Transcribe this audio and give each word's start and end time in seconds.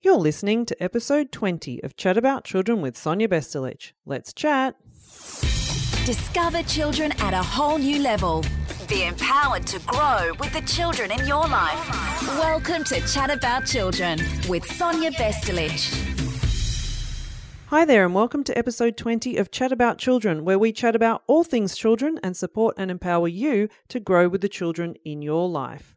You're 0.00 0.14
listening 0.14 0.64
to 0.66 0.80
episode 0.80 1.32
20 1.32 1.82
of 1.82 1.96
Chat 1.96 2.16
About 2.16 2.44
Children 2.44 2.80
with 2.80 2.96
Sonia 2.96 3.26
Bestelich. 3.26 3.94
Let's 4.06 4.32
chat. 4.32 4.76
Discover 6.06 6.62
children 6.62 7.10
at 7.18 7.34
a 7.34 7.42
whole 7.42 7.78
new 7.78 7.98
level. 8.00 8.44
Be 8.88 9.02
empowered 9.02 9.66
to 9.66 9.80
grow 9.80 10.34
with 10.38 10.52
the 10.52 10.60
children 10.60 11.10
in 11.10 11.26
your 11.26 11.48
life. 11.48 11.90
Welcome 12.38 12.84
to 12.84 13.00
Chat 13.08 13.30
About 13.30 13.66
Children 13.66 14.20
with 14.48 14.64
Sonia 14.64 15.10
Bestelich. 15.10 15.92
Hi 17.66 17.84
there, 17.84 18.04
and 18.04 18.14
welcome 18.14 18.44
to 18.44 18.56
episode 18.56 18.96
20 18.96 19.36
of 19.36 19.50
Chat 19.50 19.72
About 19.72 19.98
Children, 19.98 20.44
where 20.44 20.60
we 20.60 20.70
chat 20.70 20.94
about 20.94 21.24
all 21.26 21.42
things 21.42 21.76
children 21.76 22.20
and 22.22 22.36
support 22.36 22.76
and 22.78 22.92
empower 22.92 23.26
you 23.26 23.68
to 23.88 23.98
grow 23.98 24.28
with 24.28 24.42
the 24.42 24.48
children 24.48 24.94
in 25.04 25.22
your 25.22 25.48
life. 25.48 25.96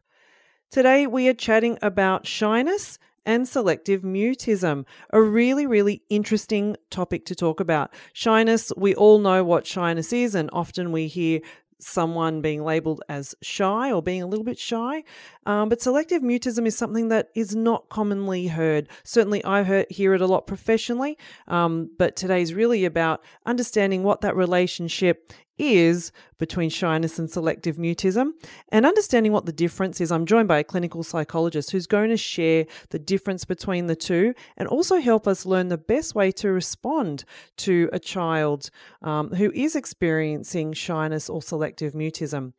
Today, 0.72 1.06
we 1.06 1.28
are 1.28 1.34
chatting 1.34 1.78
about 1.80 2.26
shyness 2.26 2.98
and 3.24 3.48
selective 3.48 4.02
mutism. 4.02 4.84
A 5.10 5.20
really, 5.20 5.66
really 5.66 6.02
interesting 6.08 6.76
topic 6.90 7.24
to 7.26 7.34
talk 7.34 7.60
about. 7.60 7.92
Shyness, 8.12 8.72
we 8.76 8.94
all 8.94 9.18
know 9.18 9.44
what 9.44 9.66
shyness 9.66 10.12
is, 10.12 10.34
and 10.34 10.50
often 10.52 10.92
we 10.92 11.06
hear 11.06 11.40
someone 11.82 12.40
being 12.40 12.62
labeled 12.62 13.02
as 13.08 13.34
shy 13.42 13.90
or 13.90 14.02
being 14.02 14.22
a 14.22 14.26
little 14.26 14.44
bit 14.44 14.58
shy. 14.58 15.02
Um, 15.46 15.68
but 15.68 15.82
selective 15.82 16.22
mutism 16.22 16.66
is 16.66 16.76
something 16.76 17.08
that 17.08 17.30
is 17.34 17.54
not 17.54 17.88
commonly 17.88 18.46
heard. 18.48 18.88
Certainly, 19.04 19.44
I 19.44 19.62
heard, 19.62 19.86
hear 19.90 20.14
it 20.14 20.20
a 20.20 20.26
lot 20.26 20.46
professionally, 20.46 21.18
um, 21.48 21.90
but 21.98 22.16
today's 22.16 22.54
really 22.54 22.84
about 22.84 23.22
understanding 23.46 24.02
what 24.02 24.20
that 24.20 24.36
relationship 24.36 25.32
is 25.58 26.12
between 26.38 26.70
shyness 26.70 27.18
and 27.18 27.30
selective 27.30 27.76
mutism 27.76 28.30
and 28.70 28.86
understanding 28.86 29.32
what 29.32 29.46
the 29.46 29.52
difference 29.52 30.00
is. 30.00 30.10
I'm 30.10 30.26
joined 30.26 30.48
by 30.48 30.58
a 30.58 30.64
clinical 30.64 31.02
psychologist 31.02 31.70
who's 31.70 31.86
going 31.86 32.10
to 32.10 32.16
share 32.16 32.66
the 32.90 32.98
difference 32.98 33.44
between 33.44 33.86
the 33.86 33.94
two 33.94 34.34
and 34.56 34.66
also 34.66 35.00
help 35.00 35.28
us 35.28 35.46
learn 35.46 35.68
the 35.68 35.78
best 35.78 36.14
way 36.14 36.32
to 36.32 36.50
respond 36.50 37.24
to 37.58 37.88
a 37.92 37.98
child 37.98 38.70
um, 39.02 39.30
who 39.30 39.52
is 39.52 39.76
experiencing 39.76 40.72
shyness 40.72 41.28
or 41.28 41.42
selective 41.42 41.92
mutism. 41.92 42.54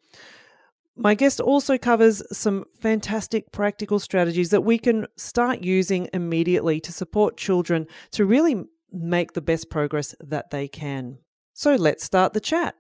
My 0.96 1.16
guest 1.16 1.42
also 1.42 1.78
covers 1.78 2.22
some 2.32 2.66
fantastic 2.80 3.52
practical 3.52 4.00
strategies 4.00 4.52
that 4.52 4.62
we 4.62 4.78
can 4.78 5.08
start 5.18 5.64
using 5.64 6.08
immediately 6.14 6.80
to 6.82 6.92
support 6.92 7.36
children 7.36 7.88
to 8.12 8.26
really 8.26 8.66
make 8.92 9.34
the 9.34 9.42
best 9.42 9.72
progress 9.72 10.14
that 10.20 10.52
they 10.52 10.68
can. 10.68 11.18
So 11.54 11.76
let's 11.76 12.04
start 12.04 12.34
the 12.34 12.40
chat. 12.40 12.76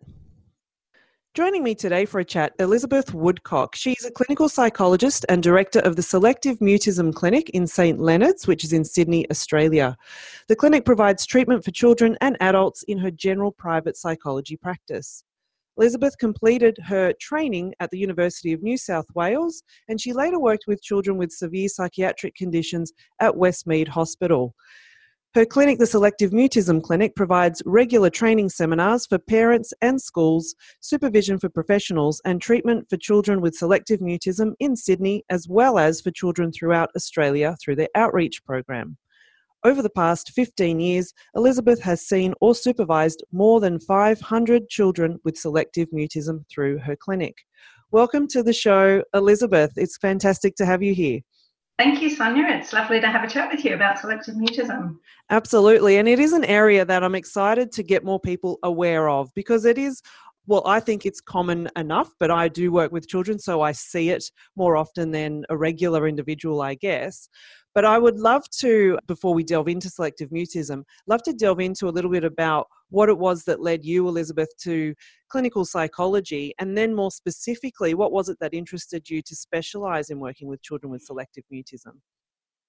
Joining 1.33 1.63
me 1.63 1.73
today 1.73 2.05
for 2.05 2.19
a 2.19 2.25
chat, 2.25 2.53
Elizabeth 2.59 3.11
Woodcock. 3.11 3.75
She's 3.75 4.05
a 4.05 4.11
clinical 4.11 4.47
psychologist 4.47 5.25
and 5.27 5.41
director 5.41 5.79
of 5.79 5.95
the 5.95 6.03
Selective 6.03 6.59
Mutism 6.59 7.11
Clinic 7.15 7.49
in 7.49 7.65
St 7.65 7.99
Leonard's, 7.99 8.45
which 8.45 8.63
is 8.63 8.71
in 8.71 8.85
Sydney, 8.85 9.27
Australia. 9.31 9.97
The 10.47 10.55
clinic 10.55 10.85
provides 10.85 11.25
treatment 11.25 11.65
for 11.65 11.71
children 11.71 12.15
and 12.21 12.37
adults 12.39 12.83
in 12.83 12.99
her 12.99 13.09
general 13.09 13.51
private 13.51 13.97
psychology 13.97 14.55
practice. 14.55 15.23
Elizabeth 15.77 16.17
completed 16.17 16.77
her 16.85 17.13
training 17.19 17.73
at 17.79 17.89
the 17.89 17.97
University 17.97 18.53
of 18.53 18.61
New 18.61 18.77
South 18.77 19.07
Wales 19.15 19.63
and 19.87 19.99
she 19.99 20.13
later 20.13 20.39
worked 20.39 20.65
with 20.67 20.83
children 20.83 21.17
with 21.17 21.31
severe 21.31 21.67
psychiatric 21.67 22.35
conditions 22.35 22.93
at 23.19 23.33
Westmead 23.33 23.87
Hospital. 23.87 24.53
Her 25.35 25.45
clinic, 25.45 25.79
the 25.79 25.87
Selective 25.87 26.29
Mutism 26.29 26.83
Clinic, 26.83 27.15
provides 27.15 27.63
regular 27.65 28.11
training 28.11 28.49
seminars 28.49 29.07
for 29.07 29.17
parents 29.17 29.73
and 29.81 29.99
schools, 29.99 30.53
supervision 30.79 31.39
for 31.39 31.49
professionals, 31.49 32.21
and 32.23 32.39
treatment 32.39 32.87
for 32.87 32.97
children 32.97 33.41
with 33.41 33.55
selective 33.55 33.99
mutism 33.99 34.53
in 34.59 34.75
Sydney, 34.75 35.25
as 35.31 35.47
well 35.49 35.79
as 35.79 36.01
for 36.01 36.11
children 36.11 36.51
throughout 36.51 36.91
Australia 36.95 37.55
through 37.59 37.77
their 37.77 37.89
outreach 37.95 38.45
program. 38.45 38.97
Over 39.65 39.81
the 39.81 39.89
past 39.89 40.31
15 40.31 40.81
years, 40.81 41.13
Elizabeth 41.35 41.81
has 41.83 42.05
seen 42.05 42.33
or 42.41 42.53
supervised 42.53 43.23
more 43.31 43.61
than 43.61 43.79
500 43.79 44.67
children 44.67 45.19
with 45.23 45.37
selective 45.37 45.87
mutism 45.91 46.43
through 46.49 46.79
her 46.79 46.97
clinic. 46.97 47.45
Welcome 47.89 48.27
to 48.29 48.43
the 48.43 48.51
show, 48.51 49.03
Elizabeth. 49.13 49.71
It's 49.77 49.95
fantastic 49.95 50.55
to 50.55 50.65
have 50.65 50.83
you 50.83 50.93
here. 50.93 51.21
Thank 51.79 52.01
you, 52.01 52.09
Sonia. 52.09 52.45
It's 52.49 52.73
lovely 52.73 52.99
to 52.99 53.07
have 53.07 53.23
a 53.23 53.27
chat 53.29 53.49
with 53.49 53.63
you 53.63 53.73
about 53.73 53.99
selective 53.99 54.35
mutism. 54.35 54.97
Absolutely. 55.29 55.95
And 55.95 56.09
it 56.09 56.19
is 56.19 56.33
an 56.33 56.43
area 56.43 56.83
that 56.83 57.01
I'm 57.01 57.15
excited 57.15 57.71
to 57.71 57.83
get 57.83 58.03
more 58.03 58.19
people 58.19 58.59
aware 58.63 59.07
of 59.07 59.29
because 59.33 59.63
it 59.63 59.77
is 59.77 60.01
well, 60.45 60.63
I 60.65 60.81
think 60.81 61.05
it's 61.05 61.21
common 61.21 61.69
enough, 61.77 62.13
but 62.19 62.29
I 62.29 62.49
do 62.49 62.71
work 62.71 62.91
with 62.91 63.07
children, 63.07 63.39
so 63.39 63.61
I 63.61 63.71
see 63.71 64.09
it 64.09 64.25
more 64.57 64.75
often 64.75 65.11
than 65.11 65.45
a 65.49 65.55
regular 65.55 66.05
individual, 66.05 66.61
I 66.61 66.75
guess. 66.75 67.29
But 67.75 67.85
I 67.85 67.97
would 67.97 68.19
love 68.19 68.47
to, 68.59 68.99
before 69.07 69.33
we 69.33 69.43
delve 69.43 69.67
into 69.67 69.89
selective 69.89 70.29
mutism, 70.29 70.83
love 71.07 71.23
to 71.23 71.33
delve 71.33 71.59
into 71.59 71.87
a 71.87 71.91
little 71.91 72.11
bit 72.11 72.23
about 72.23 72.67
what 72.89 73.09
it 73.09 73.17
was 73.17 73.45
that 73.45 73.59
led 73.59 73.83
you, 73.83 74.07
Elizabeth, 74.07 74.55
to 74.61 74.93
clinical 75.29 75.65
psychology, 75.65 76.53
and 76.59 76.77
then 76.77 76.93
more 76.93 77.09
specifically, 77.09 77.95
what 77.95 78.11
was 78.11 78.29
it 78.29 78.37
that 78.39 78.53
interested 78.53 79.09
you 79.09 79.21
to 79.23 79.35
specialise 79.35 80.11
in 80.11 80.19
working 80.19 80.47
with 80.47 80.61
children 80.61 80.91
with 80.91 81.01
selective 81.01 81.43
mutism? 81.51 81.93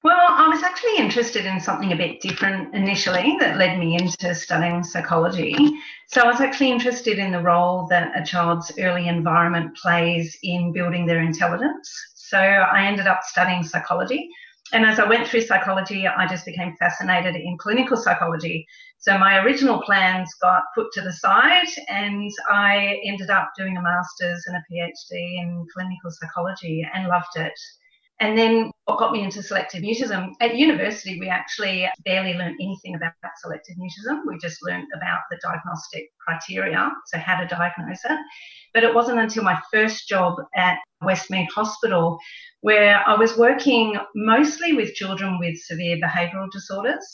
Well, 0.02 0.26
I 0.28 0.48
was 0.48 0.62
actually 0.62 0.98
interested 0.98 1.46
in 1.46 1.58
something 1.60 1.92
a 1.92 1.96
bit 1.96 2.20
different 2.20 2.74
initially 2.74 3.36
that 3.40 3.56
led 3.56 3.78
me 3.78 3.96
into 3.96 4.34
studying 4.34 4.82
psychology. 4.84 5.56
So 6.08 6.20
I 6.20 6.26
was 6.26 6.42
actually 6.42 6.70
interested 6.70 7.18
in 7.18 7.32
the 7.32 7.40
role 7.40 7.86
that 7.88 8.12
a 8.14 8.22
child's 8.22 8.70
early 8.78 9.08
environment 9.08 9.74
plays 9.76 10.36
in 10.42 10.72
building 10.72 11.06
their 11.06 11.22
intelligence. 11.22 11.90
So 12.14 12.38
I 12.38 12.84
ended 12.86 13.06
up 13.06 13.20
studying 13.22 13.62
psychology 13.62 14.28
and 14.72 14.84
as 14.84 14.98
I 14.98 15.06
went 15.06 15.26
through 15.28 15.42
psychology, 15.42 16.06
I 16.06 16.26
just 16.26 16.46
became 16.46 16.74
fascinated 16.78 17.36
in 17.36 17.58
clinical 17.58 17.96
psychology. 17.96 18.66
So 18.98 19.18
my 19.18 19.38
original 19.44 19.82
plans 19.82 20.32
got 20.40 20.62
put 20.74 20.90
to 20.92 21.02
the 21.02 21.12
side, 21.12 21.68
and 21.88 22.30
I 22.50 23.00
ended 23.04 23.30
up 23.30 23.50
doing 23.56 23.76
a 23.76 23.82
master's 23.82 24.42
and 24.46 24.56
a 24.56 24.64
PhD 24.72 25.38
in 25.38 25.66
clinical 25.72 26.10
psychology 26.10 26.86
and 26.94 27.08
loved 27.08 27.36
it. 27.36 27.52
And 28.20 28.38
then 28.38 28.72
what 28.86 28.98
got 28.98 29.12
me 29.12 29.22
into 29.22 29.42
selective 29.42 29.82
mutism 29.82 30.32
at 30.40 30.56
university, 30.56 31.18
we 31.18 31.28
actually 31.28 31.88
barely 32.04 32.34
learned 32.34 32.56
anything 32.60 32.94
about 32.94 33.12
selective 33.40 33.76
mutism. 33.76 34.20
We 34.26 34.38
just 34.38 34.58
learned 34.62 34.86
about 34.94 35.20
the 35.30 35.38
diagnostic 35.42 36.10
criteria, 36.26 36.90
so 37.06 37.18
how 37.18 37.40
to 37.40 37.46
diagnose 37.46 38.04
it. 38.04 38.18
But 38.74 38.84
it 38.84 38.94
wasn't 38.94 39.20
until 39.20 39.42
my 39.42 39.58
first 39.72 40.06
job 40.06 40.34
at 40.54 40.78
Westmead 41.02 41.48
Hospital 41.54 42.18
where 42.60 43.06
I 43.06 43.14
was 43.14 43.36
working 43.36 43.96
mostly 44.14 44.72
with 44.72 44.94
children 44.94 45.38
with 45.38 45.58
severe 45.58 45.98
behavioural 45.98 46.50
disorders 46.50 47.06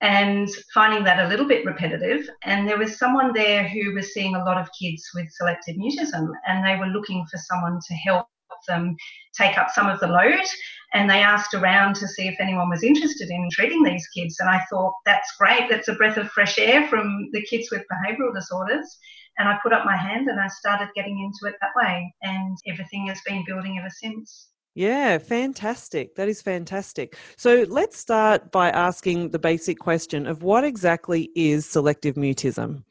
and 0.00 0.48
finding 0.72 1.04
that 1.04 1.24
a 1.24 1.28
little 1.28 1.46
bit 1.46 1.64
repetitive. 1.64 2.28
And 2.42 2.68
there 2.68 2.78
was 2.78 2.98
someone 2.98 3.32
there 3.32 3.68
who 3.68 3.94
was 3.94 4.12
seeing 4.12 4.34
a 4.34 4.44
lot 4.44 4.58
of 4.58 4.68
kids 4.80 5.02
with 5.14 5.30
selective 5.30 5.76
mutism, 5.76 6.28
and 6.46 6.64
they 6.64 6.76
were 6.76 6.86
looking 6.86 7.24
for 7.30 7.38
someone 7.38 7.78
to 7.86 7.94
help 7.94 8.26
them 8.66 8.96
take 9.36 9.58
up 9.58 9.70
some 9.70 9.88
of 9.88 10.00
the 10.00 10.06
load. 10.06 10.46
And 10.92 11.08
they 11.08 11.20
asked 11.22 11.54
around 11.54 11.94
to 11.96 12.08
see 12.08 12.26
if 12.26 12.36
anyone 12.40 12.68
was 12.68 12.82
interested 12.82 13.30
in 13.30 13.48
treating 13.52 13.84
these 13.84 14.06
kids. 14.08 14.36
And 14.40 14.48
I 14.48 14.60
thought, 14.68 14.92
that's 15.06 15.36
great. 15.38 15.68
That's 15.70 15.88
a 15.88 15.94
breath 15.94 16.16
of 16.16 16.30
fresh 16.30 16.58
air 16.58 16.88
from 16.88 17.28
the 17.32 17.42
kids 17.42 17.70
with 17.70 17.84
behavioural 17.92 18.34
disorders. 18.34 18.98
And 19.38 19.48
I 19.48 19.58
put 19.62 19.72
up 19.72 19.84
my 19.84 19.96
hand 19.96 20.28
and 20.28 20.40
I 20.40 20.48
started 20.48 20.88
getting 20.96 21.18
into 21.20 21.52
it 21.52 21.58
that 21.60 21.70
way. 21.76 22.12
And 22.22 22.58
everything 22.66 23.06
has 23.06 23.20
been 23.24 23.44
building 23.46 23.78
ever 23.78 23.90
since. 23.90 24.48
Yeah, 24.74 25.18
fantastic. 25.18 26.14
That 26.14 26.28
is 26.28 26.42
fantastic. 26.42 27.16
So 27.36 27.66
let's 27.68 27.98
start 27.98 28.50
by 28.50 28.70
asking 28.70 29.30
the 29.30 29.38
basic 29.38 29.78
question 29.78 30.26
of 30.26 30.42
what 30.42 30.64
exactly 30.64 31.30
is 31.34 31.66
selective 31.66 32.14
mutism? 32.14 32.84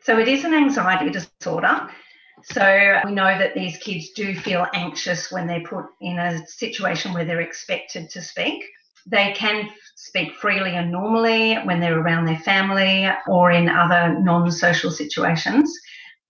So 0.00 0.18
it 0.18 0.28
is 0.28 0.44
an 0.44 0.54
anxiety 0.54 1.10
disorder. 1.10 1.90
So 2.44 3.00
we 3.04 3.12
know 3.12 3.38
that 3.38 3.54
these 3.54 3.76
kids 3.78 4.10
do 4.10 4.34
feel 4.34 4.66
anxious 4.74 5.30
when 5.30 5.46
they're 5.46 5.62
put 5.62 5.86
in 6.00 6.18
a 6.18 6.46
situation 6.46 7.12
where 7.12 7.24
they're 7.24 7.40
expected 7.40 8.10
to 8.10 8.22
speak. 8.22 8.64
They 9.06 9.32
can 9.32 9.70
speak 9.96 10.34
freely 10.34 10.74
and 10.76 10.92
normally 10.92 11.54
when 11.56 11.80
they're 11.80 11.98
around 11.98 12.26
their 12.26 12.38
family 12.38 13.08
or 13.26 13.50
in 13.50 13.68
other 13.68 14.18
non 14.18 14.50
social 14.50 14.90
situations. 14.90 15.72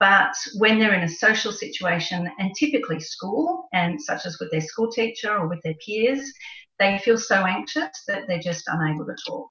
But 0.01 0.33
when 0.57 0.79
they're 0.79 0.95
in 0.95 1.03
a 1.03 1.09
social 1.09 1.51
situation, 1.51 2.31
and 2.39 2.55
typically 2.55 3.01
school, 3.01 3.69
and 3.73 4.01
such 4.01 4.27
as 4.27 4.39
with 4.39 4.51
their 4.53 4.61
school 4.61 4.91
teacher 4.91 5.37
or 5.37 5.49
with 5.49 5.61
their 5.63 5.75
peers, 5.85 6.33
they 6.79 6.99
feel 6.99 7.19
so 7.19 7.45
anxious 7.45 8.05
that 8.07 8.29
they're 8.29 8.39
just 8.39 8.69
unable 8.69 9.07
to 9.07 9.17
talk. 9.27 9.51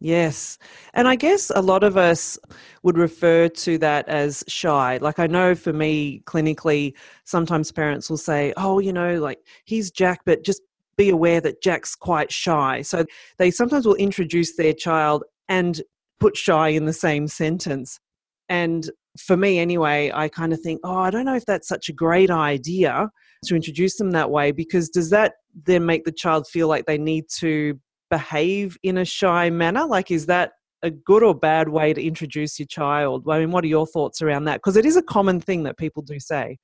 Yes. 0.00 0.56
And 0.94 1.06
I 1.06 1.14
guess 1.14 1.50
a 1.54 1.60
lot 1.60 1.84
of 1.84 1.98
us 1.98 2.38
would 2.82 2.96
refer 2.96 3.48
to 3.48 3.76
that 3.78 4.08
as 4.08 4.42
shy. 4.48 4.98
Like, 5.00 5.18
I 5.18 5.26
know 5.26 5.54
for 5.54 5.74
me, 5.74 6.22
clinically, 6.24 6.94
sometimes 7.24 7.70
parents 7.70 8.08
will 8.08 8.16
say, 8.16 8.54
oh, 8.56 8.78
you 8.78 8.94
know, 8.94 9.20
like 9.20 9.40
he's 9.64 9.90
Jack, 9.90 10.22
but 10.24 10.42
just 10.42 10.62
be 10.96 11.10
aware 11.10 11.40
that 11.42 11.62
Jack's 11.62 11.94
quite 11.94 12.32
shy. 12.32 12.80
So 12.80 13.04
they 13.36 13.50
sometimes 13.50 13.84
will 13.84 13.94
introduce 13.94 14.56
their 14.56 14.72
child 14.72 15.24
and 15.50 15.82
put 16.18 16.34
shy 16.34 16.68
in 16.68 16.86
the 16.86 16.94
same 16.94 17.28
sentence. 17.28 18.00
And 18.48 18.90
for 19.18 19.36
me 19.36 19.58
anyway, 19.58 20.10
I 20.14 20.28
kind 20.28 20.54
of 20.54 20.60
think, 20.60 20.80
oh, 20.82 20.98
I 20.98 21.10
don't 21.10 21.26
know 21.26 21.36
if 21.36 21.44
that's 21.44 21.68
such 21.68 21.90
a 21.90 21.92
great 21.92 22.30
idea 22.30 23.10
to 23.46 23.56
introduce 23.56 23.96
them 23.96 24.12
that 24.12 24.30
way 24.30 24.52
because 24.52 24.88
does 24.88 25.10
that 25.10 25.34
then 25.66 25.84
make 25.84 26.04
the 26.04 26.12
child 26.12 26.46
feel 26.46 26.68
like 26.68 26.86
they 26.86 26.98
need 26.98 27.24
to 27.38 27.78
behave 28.10 28.76
in 28.82 28.98
a 28.98 29.04
shy 29.04 29.50
manner? 29.50 29.86
Like, 29.86 30.10
is 30.10 30.26
that 30.26 30.52
a 30.82 30.90
good 30.90 31.22
or 31.22 31.34
bad 31.34 31.68
way 31.68 31.92
to 31.92 32.02
introduce 32.02 32.58
your 32.58 32.66
child? 32.66 33.24
I 33.28 33.38
mean, 33.40 33.50
what 33.50 33.64
are 33.64 33.68
your 33.68 33.86
thoughts 33.86 34.22
around 34.22 34.44
that? 34.44 34.56
Because 34.56 34.76
it 34.76 34.86
is 34.86 34.96
a 34.96 35.02
common 35.02 35.40
thing 35.40 35.62
that 35.64 35.78
people 35.78 36.02
do 36.02 36.18
say. 36.18 36.58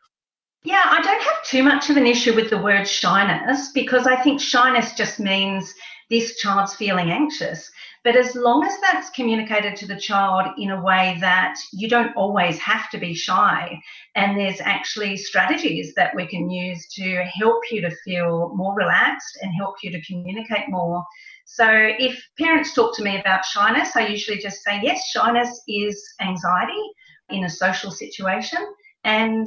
Yeah, 0.62 0.82
I 0.84 1.00
don't 1.00 1.22
have 1.22 1.44
too 1.44 1.62
much 1.62 1.90
of 1.90 1.96
an 1.96 2.06
issue 2.06 2.34
with 2.34 2.50
the 2.50 2.60
word 2.60 2.88
shyness 2.88 3.70
because 3.72 4.06
I 4.06 4.16
think 4.16 4.40
shyness 4.40 4.94
just 4.94 5.20
means 5.20 5.72
this 6.10 6.36
child's 6.36 6.74
feeling 6.74 7.10
anxious. 7.10 7.70
But 8.04 8.16
as 8.16 8.36
long 8.36 8.64
as 8.64 8.72
that's 8.80 9.10
communicated 9.10 9.74
to 9.76 9.86
the 9.86 9.98
child 9.98 10.46
in 10.58 10.70
a 10.70 10.80
way 10.80 11.18
that 11.20 11.56
you 11.72 11.88
don't 11.88 12.16
always 12.16 12.58
have 12.58 12.88
to 12.90 12.98
be 12.98 13.14
shy, 13.14 13.80
and 14.14 14.38
there's 14.38 14.60
actually 14.60 15.16
strategies 15.16 15.92
that 15.94 16.14
we 16.14 16.26
can 16.26 16.48
use 16.48 16.86
to 16.94 17.24
help 17.24 17.64
you 17.70 17.80
to 17.80 17.90
feel 18.04 18.52
more 18.54 18.76
relaxed 18.76 19.38
and 19.42 19.52
help 19.56 19.76
you 19.82 19.90
to 19.90 20.00
communicate 20.02 20.68
more. 20.68 21.04
So 21.46 21.66
if 21.70 22.22
parents 22.38 22.74
talk 22.74 22.94
to 22.96 23.04
me 23.04 23.18
about 23.18 23.44
shyness, 23.44 23.96
I 23.96 24.08
usually 24.08 24.38
just 24.38 24.62
say, 24.62 24.80
yes, 24.82 25.08
shyness 25.10 25.62
is 25.68 26.02
anxiety 26.20 26.82
in 27.30 27.44
a 27.44 27.50
social 27.50 27.90
situation. 27.90 28.58
And 29.04 29.46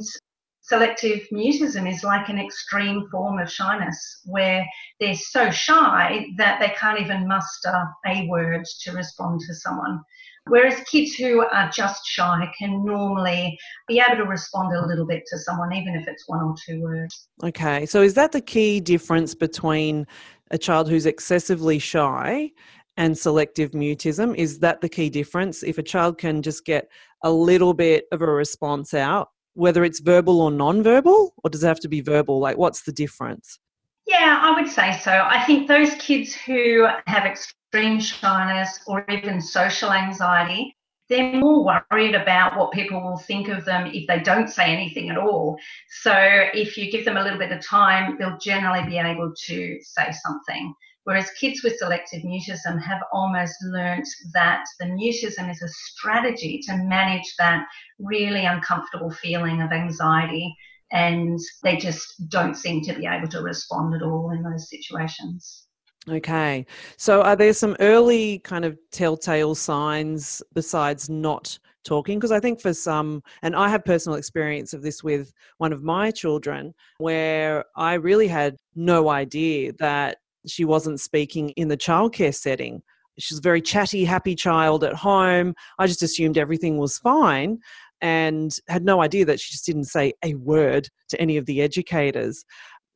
selective 0.62 1.20
mutism 1.30 1.90
is 1.90 2.02
like 2.02 2.28
an 2.30 2.38
extreme 2.38 3.06
form 3.10 3.38
of 3.38 3.50
shyness 3.50 4.22
where 4.24 4.66
they're 4.98 5.14
so 5.14 5.50
shy 5.50 6.26
that 6.38 6.58
they 6.58 6.70
can't 6.70 7.00
even 7.00 7.28
muster 7.28 7.84
a 8.06 8.26
word 8.28 8.64
to 8.82 8.92
respond 8.92 9.40
to 9.40 9.54
someone. 9.54 10.00
Whereas 10.46 10.80
kids 10.90 11.14
who 11.14 11.44
are 11.44 11.70
just 11.70 12.06
shy 12.06 12.50
can 12.58 12.84
normally 12.84 13.58
be 13.88 14.00
able 14.00 14.16
to 14.16 14.28
respond 14.28 14.74
a 14.74 14.86
little 14.86 15.06
bit 15.06 15.24
to 15.26 15.38
someone, 15.38 15.72
even 15.74 15.94
if 15.94 16.08
it's 16.08 16.26
one 16.26 16.40
or 16.40 16.54
two 16.64 16.80
words. 16.80 17.28
Okay, 17.44 17.84
so 17.84 18.00
is 18.00 18.14
that 18.14 18.32
the 18.32 18.40
key 18.40 18.80
difference 18.80 19.34
between 19.34 20.06
a 20.50 20.58
child 20.58 20.88
who's 20.88 21.06
excessively 21.06 21.78
shy 21.78 22.50
and 22.96 23.16
selective 23.16 23.70
mutism? 23.70 24.36
Is 24.36 24.58
that 24.60 24.80
the 24.80 24.88
key 24.88 25.10
difference? 25.10 25.62
If 25.62 25.78
a 25.78 25.82
child 25.82 26.18
can 26.18 26.42
just 26.42 26.64
get 26.64 26.88
a 27.22 27.30
little 27.30 27.74
bit 27.74 28.04
of 28.12 28.22
a 28.22 28.26
response 28.26 28.94
out, 28.94 29.28
whether 29.54 29.84
it's 29.84 30.00
verbal 30.00 30.40
or 30.40 30.50
non-verbal 30.50 31.34
or 31.42 31.50
does 31.50 31.62
it 31.62 31.66
have 31.66 31.80
to 31.80 31.88
be 31.88 32.00
verbal 32.00 32.38
like 32.38 32.56
what's 32.56 32.82
the 32.82 32.92
difference 32.92 33.58
yeah 34.06 34.38
i 34.42 34.58
would 34.58 34.70
say 34.70 34.98
so 35.02 35.10
i 35.10 35.42
think 35.44 35.68
those 35.68 35.94
kids 35.96 36.34
who 36.34 36.86
have 37.06 37.24
extreme 37.24 38.00
shyness 38.00 38.80
or 38.86 39.04
even 39.10 39.40
social 39.40 39.92
anxiety 39.92 40.74
they're 41.10 41.34
more 41.40 41.64
worried 41.64 42.14
about 42.14 42.56
what 42.56 42.70
people 42.70 43.02
will 43.02 43.18
think 43.18 43.48
of 43.48 43.64
them 43.64 43.90
if 43.92 44.06
they 44.06 44.20
don't 44.20 44.48
say 44.48 44.72
anything 44.72 45.10
at 45.10 45.18
all. 45.18 45.58
So, 46.02 46.14
if 46.14 46.78
you 46.78 46.90
give 46.90 47.04
them 47.04 47.16
a 47.16 47.22
little 47.22 47.38
bit 47.38 47.52
of 47.52 47.66
time, 47.66 48.16
they'll 48.16 48.38
generally 48.38 48.88
be 48.88 48.96
able 48.96 49.34
to 49.46 49.78
say 49.82 50.12
something. 50.24 50.72
Whereas 51.04 51.30
kids 51.32 51.62
with 51.64 51.78
selective 51.78 52.22
mutism 52.22 52.80
have 52.80 53.02
almost 53.12 53.54
learnt 53.64 54.06
that 54.32 54.64
the 54.78 54.86
mutism 54.86 55.50
is 55.50 55.60
a 55.62 55.68
strategy 55.68 56.60
to 56.66 56.76
manage 56.76 57.34
that 57.38 57.66
really 57.98 58.44
uncomfortable 58.44 59.10
feeling 59.10 59.62
of 59.62 59.72
anxiety, 59.72 60.54
and 60.92 61.40
they 61.64 61.76
just 61.76 62.28
don't 62.28 62.54
seem 62.54 62.82
to 62.82 62.94
be 62.94 63.06
able 63.06 63.28
to 63.28 63.42
respond 63.42 63.94
at 63.94 64.02
all 64.02 64.30
in 64.30 64.42
those 64.44 64.70
situations. 64.70 65.66
Okay. 66.08 66.64
So, 66.96 67.22
are 67.22 67.36
there 67.36 67.52
some 67.52 67.76
early 67.78 68.38
kind 68.40 68.64
of 68.64 68.78
telltale 68.90 69.54
signs 69.54 70.42
besides 70.54 71.10
not 71.10 71.58
talking? 71.84 72.18
Because 72.18 72.32
I 72.32 72.40
think 72.40 72.60
for 72.60 72.72
some, 72.72 73.22
and 73.42 73.54
I 73.54 73.68
have 73.68 73.84
personal 73.84 74.16
experience 74.16 74.72
of 74.72 74.82
this 74.82 75.04
with 75.04 75.32
one 75.58 75.72
of 75.72 75.82
my 75.82 76.10
children, 76.10 76.74
where 76.98 77.64
I 77.76 77.94
really 77.94 78.28
had 78.28 78.56
no 78.74 79.10
idea 79.10 79.72
that 79.74 80.18
she 80.46 80.64
wasn't 80.64 81.00
speaking 81.00 81.50
in 81.50 81.68
the 81.68 81.76
childcare 81.76 82.34
setting. 82.34 82.82
She's 83.18 83.38
a 83.38 83.42
very 83.42 83.60
chatty, 83.60 84.06
happy 84.06 84.34
child 84.34 84.82
at 84.84 84.94
home. 84.94 85.54
I 85.78 85.86
just 85.86 86.02
assumed 86.02 86.38
everything 86.38 86.78
was 86.78 86.96
fine 86.96 87.58
and 88.00 88.56
had 88.68 88.84
no 88.84 89.02
idea 89.02 89.26
that 89.26 89.38
she 89.38 89.52
just 89.52 89.66
didn't 89.66 89.84
say 89.84 90.14
a 90.24 90.34
word 90.34 90.88
to 91.10 91.20
any 91.20 91.36
of 91.36 91.44
the 91.44 91.60
educators. 91.60 92.46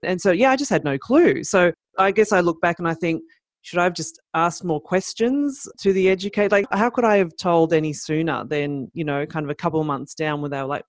And 0.02 0.20
so, 0.20 0.32
yeah, 0.32 0.50
I 0.50 0.56
just 0.56 0.70
had 0.70 0.84
no 0.84 0.96
clue. 0.96 1.44
So 1.44 1.72
I 1.98 2.10
guess 2.10 2.32
I 2.32 2.40
look 2.40 2.60
back 2.60 2.78
and 2.78 2.88
I 2.88 2.94
think, 2.94 3.22
should 3.62 3.78
I 3.78 3.84
have 3.84 3.94
just 3.94 4.20
asked 4.34 4.62
more 4.62 4.80
questions 4.80 5.66
to 5.80 5.92
the 5.92 6.10
educator? 6.10 6.50
Like, 6.50 6.66
how 6.70 6.90
could 6.90 7.04
I 7.04 7.16
have 7.16 7.34
told 7.36 7.72
any 7.72 7.92
sooner 7.94 8.44
than, 8.44 8.90
you 8.92 9.04
know, 9.04 9.24
kind 9.24 9.44
of 9.44 9.50
a 9.50 9.54
couple 9.54 9.82
months 9.84 10.14
down 10.14 10.42
when 10.42 10.50
they 10.50 10.58
were 10.58 10.66
like 10.66 10.84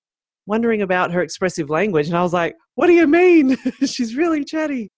wondering 0.46 0.82
about 0.82 1.12
her 1.12 1.22
expressive 1.22 1.70
language? 1.70 2.08
And 2.08 2.18
I 2.18 2.22
was 2.22 2.34
like, 2.34 2.56
what 2.76 2.88
do 2.88 2.94
you 2.94 3.08
mean? 3.08 3.58
She's 3.86 4.16
really 4.16 4.44
chatty. 4.44 4.92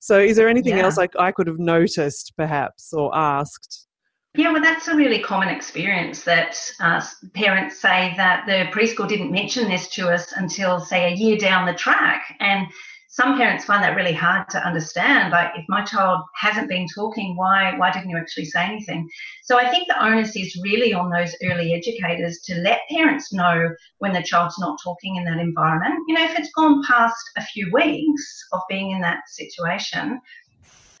So, 0.00 0.20
is 0.20 0.36
there 0.36 0.48
anything 0.48 0.76
yeah. 0.76 0.84
else 0.84 0.96
like 0.96 1.12
I 1.18 1.32
could 1.32 1.46
have 1.46 1.58
noticed, 1.58 2.34
perhaps, 2.36 2.92
or 2.92 3.10
asked? 3.16 3.88
Yeah, 4.36 4.52
well, 4.52 4.62
that's 4.62 4.88
a 4.88 4.96
really 4.96 5.20
common 5.20 5.48
experience 5.48 6.24
that 6.24 6.60
uh, 6.80 7.00
parents 7.34 7.80
say 7.80 8.14
that 8.16 8.44
the 8.46 8.68
preschool 8.76 9.08
didn't 9.08 9.30
mention 9.30 9.68
this 9.68 9.88
to 9.90 10.08
us 10.08 10.32
until, 10.32 10.80
say, 10.80 11.12
a 11.12 11.16
year 11.16 11.38
down 11.38 11.66
the 11.66 11.72
track. 11.72 12.36
And 12.40 12.66
some 13.14 13.36
parents 13.36 13.64
find 13.64 13.80
that 13.84 13.94
really 13.94 14.12
hard 14.12 14.48
to 14.50 14.66
understand. 14.66 15.30
Like, 15.30 15.52
if 15.56 15.64
my 15.68 15.84
child 15.84 16.22
hasn't 16.34 16.68
been 16.68 16.88
talking, 16.92 17.36
why 17.36 17.78
why 17.78 17.92
didn't 17.92 18.10
you 18.10 18.16
actually 18.16 18.46
say 18.46 18.64
anything? 18.64 19.08
So 19.44 19.56
I 19.56 19.70
think 19.70 19.86
the 19.86 20.04
onus 20.04 20.34
is 20.34 20.60
really 20.64 20.92
on 20.92 21.10
those 21.10 21.32
early 21.44 21.74
educators 21.74 22.40
to 22.46 22.56
let 22.56 22.80
parents 22.90 23.32
know 23.32 23.70
when 23.98 24.12
the 24.12 24.22
child's 24.24 24.58
not 24.58 24.80
talking 24.82 25.14
in 25.14 25.24
that 25.26 25.38
environment. 25.38 25.94
You 26.08 26.16
know, 26.16 26.24
if 26.24 26.36
it's 26.36 26.50
gone 26.56 26.82
past 26.88 27.30
a 27.36 27.42
few 27.42 27.70
weeks 27.72 28.48
of 28.52 28.62
being 28.68 28.90
in 28.90 29.00
that 29.02 29.20
situation, 29.28 30.20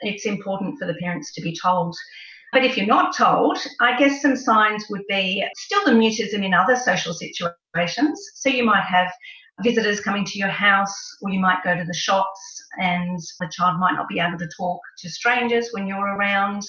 it's 0.02 0.24
important 0.24 0.78
for 0.78 0.86
the 0.86 0.94
parents 0.94 1.34
to 1.34 1.42
be 1.42 1.58
told. 1.60 1.96
But 2.52 2.64
if 2.64 2.76
you're 2.76 2.86
not 2.86 3.16
told, 3.16 3.58
I 3.80 3.98
guess 3.98 4.22
some 4.22 4.36
signs 4.36 4.86
would 4.88 5.02
be 5.08 5.44
still 5.56 5.84
the 5.84 5.90
mutism 5.90 6.44
in 6.44 6.54
other 6.54 6.76
social 6.76 7.12
situations. 7.12 8.30
So 8.36 8.50
you 8.50 8.64
might 8.64 8.84
have 8.84 9.10
visitors 9.62 10.00
coming 10.00 10.24
to 10.24 10.38
your 10.38 10.48
house, 10.48 11.16
or 11.22 11.30
you 11.30 11.38
might 11.38 11.62
go 11.62 11.76
to 11.76 11.84
the 11.84 11.94
shops 11.94 12.62
and 12.80 13.18
the 13.40 13.48
child 13.48 13.78
might 13.78 13.94
not 13.94 14.08
be 14.08 14.18
able 14.18 14.38
to 14.38 14.48
talk 14.56 14.80
to 14.98 15.08
strangers 15.08 15.68
when 15.72 15.86
you're 15.86 16.16
around. 16.16 16.62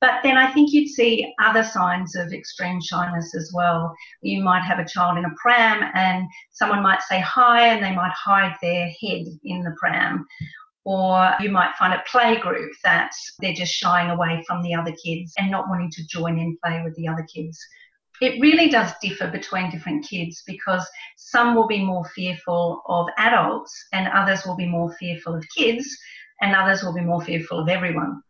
But 0.00 0.22
then 0.22 0.38
I 0.38 0.50
think 0.52 0.72
you'd 0.72 0.88
see 0.88 1.34
other 1.42 1.62
signs 1.62 2.16
of 2.16 2.32
extreme 2.32 2.80
shyness 2.80 3.34
as 3.34 3.52
well. 3.54 3.94
You 4.22 4.42
might 4.42 4.62
have 4.62 4.78
a 4.78 4.88
child 4.88 5.18
in 5.18 5.26
a 5.26 5.34
pram 5.36 5.90
and 5.94 6.26
someone 6.52 6.82
might 6.82 7.02
say 7.02 7.20
hi 7.20 7.66
and 7.66 7.84
they 7.84 7.94
might 7.94 8.12
hide 8.12 8.56
their 8.62 8.86
head 8.86 9.26
in 9.44 9.62
the 9.62 9.74
pram. 9.78 10.26
Or 10.84 11.34
you 11.40 11.50
might 11.50 11.74
find 11.78 11.92
a 11.92 12.02
play 12.10 12.36
group 12.36 12.72
that 12.82 13.12
they're 13.40 13.52
just 13.52 13.74
shying 13.74 14.08
away 14.10 14.42
from 14.46 14.62
the 14.62 14.74
other 14.74 14.92
kids 15.04 15.34
and 15.36 15.50
not 15.50 15.68
wanting 15.68 15.90
to 15.90 16.06
join 16.06 16.38
in 16.38 16.56
play 16.64 16.82
with 16.82 16.96
the 16.96 17.06
other 17.06 17.26
kids 17.32 17.58
it 18.20 18.40
really 18.40 18.68
does 18.68 18.92
differ 19.02 19.28
between 19.28 19.70
different 19.70 20.06
kids 20.06 20.42
because 20.46 20.86
some 21.16 21.54
will 21.54 21.66
be 21.66 21.84
more 21.84 22.04
fearful 22.14 22.82
of 22.86 23.08
adults 23.18 23.72
and 23.92 24.08
others 24.08 24.44
will 24.44 24.56
be 24.56 24.66
more 24.66 24.92
fearful 24.98 25.34
of 25.34 25.44
kids 25.56 25.96
and 26.40 26.54
others 26.54 26.82
will 26.82 26.94
be 26.94 27.00
more 27.00 27.22
fearful 27.22 27.60
of 27.60 27.68
everyone. 27.68 28.22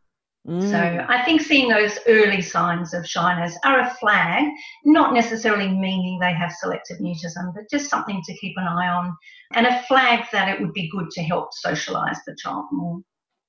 Mm. 0.49 0.71
So 0.71 1.07
I 1.09 1.23
think 1.25 1.43
seeing 1.43 1.69
those 1.69 1.99
early 2.09 2.41
signs 2.41 2.95
of 2.95 3.07
shyness 3.07 3.59
are 3.65 3.81
a 3.81 3.95
flag, 3.95 4.45
not 4.85 5.13
necessarily 5.13 5.69
meaning 5.69 6.19
they 6.19 6.33
have 6.33 6.53
selective 6.53 6.99
mutism, 6.99 7.55
but 7.55 7.65
just 7.71 7.91
something 7.91 8.23
to 8.25 8.35
keep 8.39 8.57
an 8.57 8.67
eye 8.67 8.89
on 8.89 9.15
and 9.55 9.67
a 9.67 9.83
flag 9.83 10.25
that 10.33 10.49
it 10.49 10.61
would 10.61 10.73
be 10.73 10.89
good 10.89 11.11
to 11.11 11.23
help 11.23 11.51
socialise 11.65 12.19
the 12.27 12.35
child 12.43 12.65
more. 12.73 13.01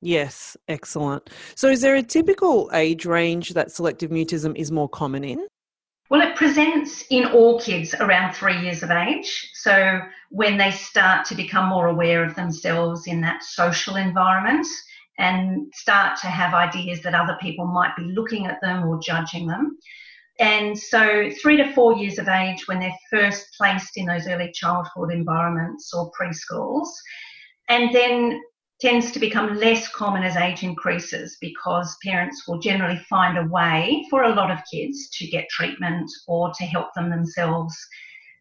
Yes, 0.02 0.58
excellent. 0.68 1.30
So 1.56 1.70
is 1.70 1.82
there 1.82 1.96
a 1.96 2.04
typical 2.04 2.70
age 2.74 3.06
range 3.06 3.52
that 3.52 3.72
selective 3.72 4.10
mutism 4.10 4.56
is 4.58 4.72
more 4.72 4.90
common 4.90 5.24
in? 5.24 5.48
Well, 6.12 6.28
it 6.28 6.36
presents 6.36 7.06
in 7.10 7.28
all 7.28 7.58
kids 7.62 7.94
around 7.94 8.34
three 8.34 8.60
years 8.60 8.84
of 8.84 8.92
age. 8.92 9.50
So 9.54 10.02
when 10.30 10.58
they 10.58 10.72
start 10.72 11.26
to 11.28 11.36
become 11.36 11.70
more 11.70 11.88
aware 11.88 12.26
of 12.26 12.36
themselves 12.36 13.08
in 13.08 13.22
that 13.22 13.44
social 13.44 13.96
environment 13.96 14.68
and 15.18 15.72
start 15.74 16.20
to 16.20 16.28
have 16.28 16.54
ideas 16.54 17.02
that 17.04 17.16
other 17.16 17.38
people 17.40 17.66
might 17.66 17.96
be 17.96 18.04
looking 18.04 18.46
at 18.46 18.60
them 18.60 18.86
or 18.86 19.00
judging 19.00 19.48
them. 19.48 19.78
And 20.38 20.78
so, 20.78 21.30
three 21.42 21.56
to 21.56 21.72
four 21.72 21.96
years 21.96 22.20
of 22.20 22.28
age, 22.28 22.68
when 22.68 22.82
they're 22.82 22.92
first 23.10 23.48
placed 23.58 23.96
in 23.96 24.06
those 24.06 24.28
early 24.28 24.52
childhood 24.52 25.14
environments 25.14 25.94
or 25.94 26.12
preschools, 26.20 26.90
and 27.70 27.96
then 27.96 28.42
tends 28.82 29.12
to 29.12 29.20
become 29.20 29.58
less 29.58 29.88
common 29.90 30.24
as 30.24 30.36
age 30.36 30.64
increases 30.64 31.38
because 31.40 31.96
parents 32.04 32.48
will 32.48 32.58
generally 32.58 32.98
find 33.10 33.38
a 33.38 33.46
way 33.46 34.06
for 34.10 34.24
a 34.24 34.34
lot 34.34 34.50
of 34.50 34.58
kids 34.72 35.08
to 35.10 35.28
get 35.28 35.48
treatment 35.50 36.10
or 36.28 36.52
to 36.58 36.64
help 36.66 36.88
them 36.96 37.10
themselves. 37.10 37.78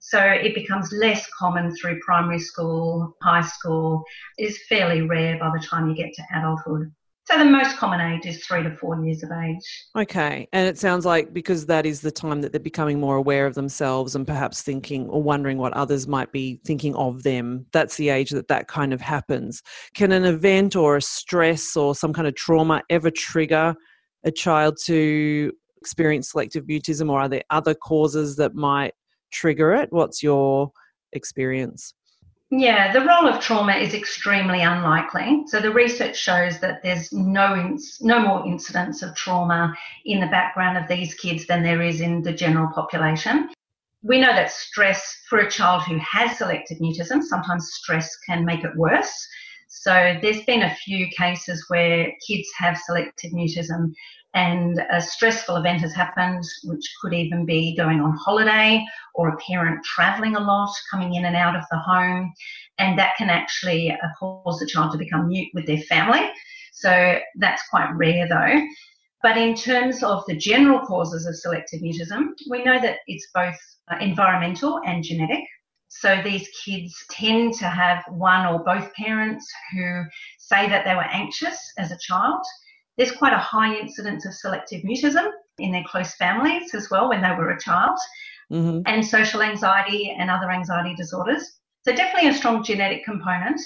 So 0.01 0.19
it 0.19 0.55
becomes 0.55 0.93
less 0.93 1.29
common 1.39 1.77
through 1.77 2.01
primary 2.01 2.39
school, 2.39 3.15
high 3.23 3.43
school, 3.43 4.03
is 4.39 4.59
fairly 4.67 5.03
rare 5.03 5.39
by 5.39 5.51
the 5.51 5.65
time 5.65 5.91
you 5.91 5.95
get 5.95 6.15
to 6.15 6.23
adulthood. 6.35 6.91
So 7.31 7.39
the 7.39 7.45
most 7.45 7.77
common 7.77 8.01
age 8.01 8.27
is 8.27 8.45
three 8.45 8.65
to 8.65 8.75
four 8.77 9.05
years 9.05 9.23
of 9.23 9.31
age. 9.31 9.87
Okay. 9.97 10.49
And 10.53 10.69
it 10.69 10.79
sounds 10.79 11.07
like 11.07 11.33
because 11.33 11.67
that 11.67 11.87
is 11.87 12.01
the 12.01 12.11
time 12.11 12.41
that 12.41 12.51
they're 12.51 12.61
becoming 12.61 12.99
more 12.99 13.17
aware 13.17 13.47
of 13.47 13.55
themselves 13.55 14.17
and 14.17 14.27
perhaps 14.27 14.63
thinking 14.63 15.09
or 15.09 15.23
wondering 15.23 15.59
what 15.59 15.73
others 15.75 16.09
might 16.09 16.33
be 16.33 16.61
thinking 16.65 16.97
of 16.97 17.23
them, 17.23 17.67
that's 17.73 17.97
the 17.97 18.09
age 18.09 18.31
that 18.31 18.49
that 18.49 18.67
kind 18.67 18.93
of 18.93 19.01
happens. 19.01 19.63
Can 19.95 20.11
an 20.11 20.25
event 20.25 20.75
or 20.75 20.97
a 20.97 21.03
stress 21.03 21.77
or 21.77 21.95
some 21.95 22.13
kind 22.13 22.27
of 22.27 22.35
trauma 22.35 22.83
ever 22.91 23.11
trigger 23.13 23.77
a 24.25 24.33
child 24.33 24.77
to 24.87 25.53
experience 25.81 26.33
selective 26.33 26.65
mutism, 26.65 27.11
or 27.11 27.21
are 27.21 27.29
there 27.29 27.45
other 27.51 27.75
causes 27.75 28.37
that 28.37 28.55
might 28.55 28.95
trigger 29.33 29.73
it? 29.73 29.89
What's 29.93 30.23
your 30.23 30.73
experience? 31.13 31.95
Yeah, 32.52 32.92
the 32.92 33.00
role 33.00 33.28
of 33.28 33.40
trauma 33.40 33.75
is 33.75 33.95
extremely 33.95 34.62
unlikely. 34.62 35.45
So 35.47 35.61
the 35.61 35.71
research 35.71 36.19
shows 36.19 36.59
that 36.59 36.83
there's 36.83 37.12
no 37.12 37.54
ins- 37.54 38.00
no 38.00 38.19
more 38.19 38.45
incidence 38.45 39.02
of 39.02 39.14
trauma 39.14 39.73
in 40.04 40.19
the 40.19 40.26
background 40.26 40.76
of 40.76 40.88
these 40.88 41.14
kids 41.14 41.47
than 41.47 41.62
there 41.62 41.80
is 41.80 42.00
in 42.00 42.23
the 42.23 42.33
general 42.33 42.69
population. 42.75 43.50
We 44.02 44.21
know 44.21 44.33
that 44.33 44.50
stress 44.50 45.23
for 45.28 45.38
a 45.38 45.50
child 45.50 45.83
who 45.85 45.99
has 45.99 46.38
selective 46.38 46.78
mutism, 46.78 47.23
sometimes 47.23 47.73
stress 47.73 48.16
can 48.26 48.45
make 48.45 48.64
it 48.64 48.75
worse. 48.76 49.28
So 49.69 50.19
there's 50.21 50.42
been 50.42 50.62
a 50.62 50.75
few 50.75 51.07
cases 51.16 51.64
where 51.69 52.12
kids 52.26 52.49
have 52.59 52.76
selective 52.78 53.30
mutism 53.30 53.92
and 54.35 54.81
a 54.93 55.01
stressful 55.01 55.57
event 55.57 55.81
has 55.81 55.93
happened, 55.93 56.45
which 56.65 56.85
could 57.01 57.13
even 57.13 57.45
be 57.45 57.75
going 57.77 58.01
on 58.01 58.17
holiday 58.17 58.85
or 59.15 59.29
a 59.29 59.37
parent 59.39 59.85
traveling 59.85 60.37
a 60.37 60.41
lot, 60.41 60.73
coming 60.91 61.15
in 61.15 61.25
and 61.25 61.37
out 61.37 61.57
of 61.57 61.65
the 61.71 61.79
home, 61.79 62.33
and 62.79 62.99
that 62.99 63.17
can 63.17 63.29
actually 63.29 63.91
uh, 63.91 63.97
cause 64.19 64.59
the 64.61 64.67
child 64.67 64.93
to 64.93 64.99
become 64.99 65.29
mute 65.29 65.49
with 65.53 65.67
their 65.67 65.81
family. 65.83 66.31
So 66.73 67.19
that's 67.37 67.69
quite 67.69 67.91
rare 67.95 68.29
though. 68.29 68.67
But 69.23 69.37
in 69.37 69.55
terms 69.55 70.03
of 70.03 70.25
the 70.27 70.37
general 70.37 70.87
causes 70.87 71.27
of 71.27 71.37
selective 71.37 71.81
mutism, 71.81 72.29
we 72.49 72.65
know 72.65 72.81
that 72.81 72.99
it's 73.07 73.29
both 73.35 73.59
uh, 73.91 73.97
environmental 74.01 74.81
and 74.87 75.05
genetic. 75.05 75.45
So 75.89 76.23
these 76.23 76.49
kids 76.65 76.95
tend 77.11 77.55
to 77.55 77.67
have 77.67 78.05
one 78.09 78.47
or 78.47 78.65
both 78.65 78.95
parents 78.95 79.53
who 79.73 80.05
say 80.39 80.69
that 80.69 80.85
they 80.85 80.95
were 80.95 81.03
anxious 81.03 81.59
as 81.79 81.91
a 81.91 81.99
child 81.99 82.43
there's 83.00 83.12
quite 83.12 83.33
a 83.33 83.38
high 83.38 83.75
incidence 83.76 84.26
of 84.26 84.35
selective 84.35 84.83
mutism 84.83 85.30
in 85.59 85.73
their 85.73 85.85
close 85.85 86.14
families 86.16 86.75
as 86.75 86.90
well 86.90 87.09
when 87.09 87.23
they 87.23 87.30
were 87.30 87.49
a 87.49 87.59
child, 87.59 87.99
mm-hmm. 88.52 88.83
and 88.85 89.02
social 89.02 89.40
anxiety 89.40 90.14
and 90.19 90.30
other 90.30 90.50
anxiety 90.50 90.95
disorders. 90.97 91.61
So, 91.83 91.95
definitely 91.95 92.28
a 92.28 92.35
strong 92.35 92.62
genetic 92.62 93.02
component, 93.07 93.59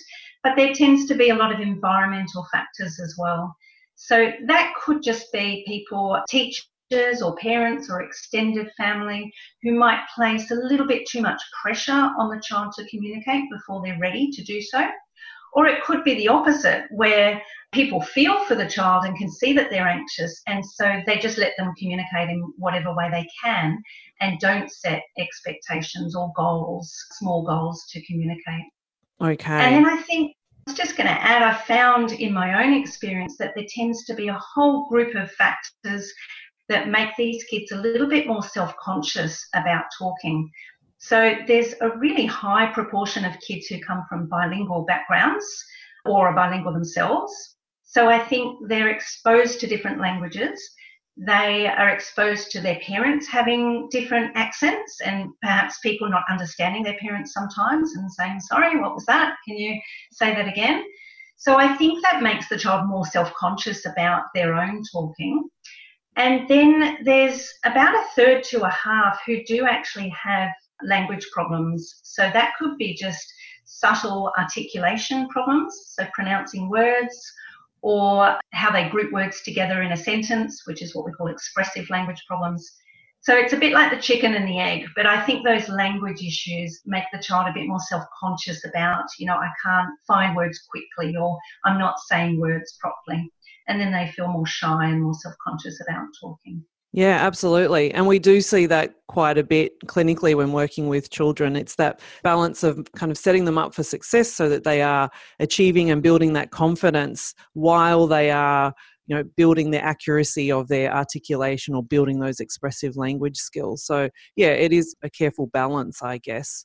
but 0.45 0.55
there 0.55 0.73
tends 0.73 1.07
to 1.07 1.17
be 1.17 1.31
a 1.31 1.35
lot 1.35 1.53
of 1.53 1.59
environmental 1.59 2.47
factors 2.53 3.01
as 3.01 3.17
well. 3.19 3.53
So, 3.97 4.31
that 4.47 4.73
could 4.81 5.03
just 5.03 5.33
be 5.33 5.65
people, 5.67 6.17
teachers 6.29 7.21
or 7.21 7.35
parents 7.35 7.91
or 7.91 8.03
extended 8.03 8.71
family 8.77 9.33
who 9.65 9.77
might 9.77 10.07
place 10.15 10.53
a 10.53 10.55
little 10.55 10.87
bit 10.87 11.09
too 11.09 11.23
much 11.23 11.43
pressure 11.61 11.91
on 11.91 12.31
the 12.31 12.41
child 12.41 12.73
to 12.77 12.89
communicate 12.89 13.51
before 13.51 13.83
they're 13.85 13.99
ready 13.99 14.31
to 14.31 14.45
do 14.45 14.63
so. 14.63 14.87
Or 15.55 15.67
it 15.67 15.83
could 15.85 16.05
be 16.05 16.15
the 16.15 16.29
opposite, 16.29 16.85
where 16.91 17.41
people 17.73 18.01
feel 18.01 18.45
for 18.45 18.55
the 18.55 18.69
child 18.69 19.05
and 19.05 19.17
can 19.17 19.31
see 19.31 19.53
that 19.53 19.71
they're 19.71 19.89
anxious, 19.89 20.43
and 20.47 20.65
so 20.65 21.01
they 21.07 21.19
just 21.19 21.39
let 21.39 21.53
them 21.59 21.73
communicate 21.79 22.31
in 22.31 22.41
whatever 22.57 22.95
way 22.95 23.09
they 23.11 23.27
can 23.43 23.79
and 24.21 24.39
don't 24.41 24.71
set 24.71 25.03
expectations 25.19 26.15
or 26.15 26.33
goals, 26.37 26.95
small 27.13 27.45
goals 27.45 27.85
to 27.91 28.05
communicate. 28.07 28.65
Okay. 29.21 29.53
And 29.53 29.75
then 29.75 29.87
I 29.87 30.01
think 30.03 30.35
I 30.67 30.71
was 30.71 30.79
just 30.79 30.97
going 30.97 31.09
to 31.09 31.23
add, 31.23 31.43
I 31.43 31.55
found 31.55 32.13
in 32.13 32.33
my 32.33 32.65
own 32.65 32.73
experience 32.73 33.37
that 33.39 33.53
there 33.55 33.67
tends 33.69 34.05
to 34.07 34.15
be 34.15 34.29
a 34.29 34.41
whole 34.55 34.89
group 34.89 35.15
of 35.15 35.31
factors 35.33 36.13
that 36.69 36.89
make 36.89 37.11
these 37.17 37.45
kids 37.45 37.73
a 37.73 37.77
little 37.77 38.09
bit 38.09 38.27
more 38.27 38.43
self 38.43 38.75
conscious 38.83 39.47
about 39.55 39.85
talking. 39.99 40.51
So 40.99 41.35
there's 41.47 41.75
a 41.81 41.97
really 41.99 42.27
high 42.27 42.67
proportion 42.73 43.25
of 43.25 43.39
kids 43.41 43.67
who 43.67 43.81
come 43.81 44.05
from 44.09 44.29
bilingual 44.29 44.85
backgrounds 44.85 45.47
or 46.05 46.29
are 46.29 46.35
bilingual 46.35 46.73
themselves. 46.73 47.57
So 47.83 48.09
I 48.09 48.19
think 48.19 48.69
they're 48.69 48.89
exposed 48.89 49.61
to 49.61 49.67
different 49.67 50.01
languages. 50.01 50.61
They 51.17 51.69
are 51.69 51.91
exposed 51.91 52.51
to 52.53 52.61
their 52.61 52.81
parents 52.81 53.29
having 53.29 53.89
different 53.91 54.37
accents 54.37 55.01
and 55.01 55.31
perhaps 55.43 55.79
people 55.79 56.09
not 56.09 56.25
understanding 56.29 56.83
their 56.83 56.99
parents 56.99 57.33
sometimes 57.33 57.95
and 57.95 58.11
saying, 58.11 58.41
Sorry, 58.41 58.81
what 58.81 58.95
was 58.95 59.07
that? 59.07 59.37
Can 59.47 59.57
you 59.57 59.81
say 60.11 60.35
that 60.35 60.49
again? 60.49 60.85
So 61.37 61.57
I 61.57 61.77
think 61.77 62.03
that 62.03 62.23
makes 62.23 62.49
the 62.49 62.59
child 62.59 62.89
more 62.89 63.07
self 63.07 63.33
conscious 63.35 63.87
about 63.87 64.25
their 64.35 64.55
own 64.55 64.83
talking. 64.91 65.49
And 66.17 66.49
then 66.49 66.99
there's 67.05 67.53
about 67.65 67.95
a 67.95 68.07
third 68.15 68.45
to 68.45 68.63
a 68.63 68.71
half 68.71 69.21
who 69.27 69.45
do 69.45 69.67
actually 69.67 70.09
have 70.11 70.51
language 70.83 71.27
problems. 71.33 72.01
So 72.03 72.31
that 72.33 72.53
could 72.59 72.77
be 72.79 72.95
just 72.95 73.27
subtle 73.65 74.33
articulation 74.39 75.29
problems, 75.29 75.95
so 75.95 76.07
pronouncing 76.13 76.69
words, 76.69 77.33
or 77.83 78.39
how 78.53 78.71
they 78.71 78.89
group 78.89 79.13
words 79.13 79.43
together 79.43 79.83
in 79.83 79.93
a 79.93 79.97
sentence, 79.97 80.63
which 80.67 80.83
is 80.83 80.95
what 80.95 81.05
we 81.05 81.13
call 81.13 81.29
expressive 81.29 81.89
language 81.91 82.23
problems. 82.27 82.71
So 83.21 83.35
it's 83.35 83.55
a 83.55 83.59
bit 83.59 83.73
like 83.73 83.91
the 83.91 84.01
chicken 84.03 84.35
and 84.35 84.47
the 84.47 84.59
egg, 84.59 84.87
but 84.95 85.07
I 85.07 85.25
think 85.25 85.45
those 85.45 85.69
language 85.71 86.23
issues 86.23 86.83
make 86.85 87.05
the 87.11 87.23
child 87.23 87.49
a 87.49 87.55
bit 87.55 87.67
more 87.67 87.81
self 87.81 88.05
conscious 88.21 88.67
about, 88.67 89.05
you 89.19 89.27
know, 89.27 89.37
I 89.37 89.51
can't 89.65 89.91
find 90.07 90.37
words 90.37 90.61
quickly 90.71 91.17
or 91.17 91.39
I'm 91.65 91.79
not 91.79 92.01
saying 92.01 92.39
words 92.39 92.77
properly. 92.81 93.31
And 93.67 93.81
then 93.81 93.93
they 93.93 94.13
feel 94.13 94.29
more 94.29 94.47
shy 94.47 94.91
and 94.91 95.03
more 95.03 95.15
self 95.15 95.35
conscious 95.43 95.81
about 95.81 96.09
talking. 96.21 96.63
Yeah, 96.95 97.19
absolutely. 97.27 97.93
And 97.93 98.07
we 98.07 98.21
do 98.21 98.41
see 98.41 98.67
that 98.67 98.95
quite 99.09 99.37
a 99.37 99.43
bit 99.43 99.73
clinically 99.87 100.37
when 100.37 100.53
working 100.53 100.87
with 100.87 101.11
children. 101.11 101.57
It's 101.57 101.75
that 101.75 101.99
balance 102.23 102.63
of 102.63 102.87
kind 102.95 103.11
of 103.11 103.19
setting 103.19 103.47
them 103.47 103.59
up 103.59 103.75
for 103.75 103.83
success 103.83 104.33
so 104.33 104.49
that 104.49 104.63
they 104.63 104.81
are 104.81 105.11
achieving 105.41 105.91
and 105.91 106.05
building 106.05 106.35
that 106.35 106.53
confidence 106.53 107.35
while 107.55 108.07
they 108.07 108.31
are 108.31 108.73
you 109.07 109.17
know 109.17 109.25
building 109.37 109.73
the 109.73 109.85
accuracy 109.85 110.53
of 110.53 110.69
their 110.69 110.95
articulation 110.95 111.75
or 111.75 111.83
building 111.83 112.21
those 112.21 112.39
expressive 112.39 112.97
language 112.97 113.37
skills 113.37 113.85
so 113.85 114.09
yeah 114.35 114.49
it 114.49 114.73
is 114.73 114.97
a 115.03 115.11
careful 115.11 115.47
balance 115.49 116.03
i 116.03 116.17
guess 116.17 116.65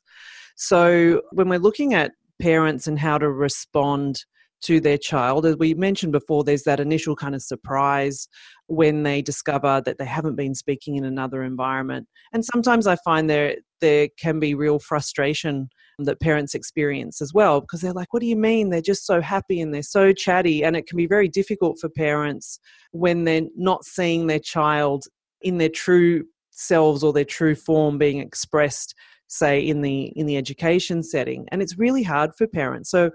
so 0.56 1.20
when 1.32 1.50
we're 1.50 1.58
looking 1.58 1.92
at 1.92 2.12
parents 2.40 2.86
and 2.86 2.98
how 2.98 3.18
to 3.18 3.30
respond 3.30 4.24
to 4.62 4.80
their 4.80 4.98
child. 4.98 5.46
As 5.46 5.56
we 5.56 5.74
mentioned 5.74 6.12
before, 6.12 6.44
there's 6.44 6.64
that 6.64 6.80
initial 6.80 7.16
kind 7.16 7.34
of 7.34 7.42
surprise 7.42 8.28
when 8.66 9.02
they 9.02 9.22
discover 9.22 9.82
that 9.84 9.98
they 9.98 10.04
haven't 10.04 10.36
been 10.36 10.54
speaking 10.54 10.96
in 10.96 11.04
another 11.04 11.42
environment. 11.42 12.06
And 12.32 12.44
sometimes 12.44 12.86
I 12.86 12.96
find 12.96 13.28
there 13.28 13.56
there 13.80 14.08
can 14.18 14.38
be 14.38 14.54
real 14.54 14.78
frustration 14.78 15.68
that 15.98 16.20
parents 16.20 16.54
experience 16.54 17.20
as 17.20 17.32
well 17.34 17.60
because 17.60 17.80
they're 17.80 17.92
like, 17.92 18.12
What 18.12 18.20
do 18.20 18.26
you 18.26 18.36
mean? 18.36 18.70
They're 18.70 18.80
just 18.80 19.06
so 19.06 19.20
happy 19.20 19.60
and 19.60 19.74
they're 19.74 19.82
so 19.82 20.12
chatty. 20.12 20.64
And 20.64 20.76
it 20.76 20.86
can 20.86 20.96
be 20.96 21.06
very 21.06 21.28
difficult 21.28 21.78
for 21.80 21.88
parents 21.88 22.58
when 22.92 23.24
they're 23.24 23.48
not 23.56 23.84
seeing 23.84 24.26
their 24.26 24.38
child 24.38 25.04
in 25.40 25.58
their 25.58 25.68
true 25.68 26.24
selves 26.50 27.02
or 27.02 27.12
their 27.12 27.24
true 27.24 27.54
form 27.54 27.98
being 27.98 28.18
expressed 28.18 28.94
say 29.28 29.60
in 29.60 29.80
the 29.80 30.12
in 30.16 30.26
the 30.26 30.36
education 30.36 31.02
setting 31.04 31.46
and 31.52 31.62
it's 31.62 31.78
really 31.78 32.02
hard 32.02 32.32
for 32.36 32.48
parents 32.48 32.90
so 32.90 33.10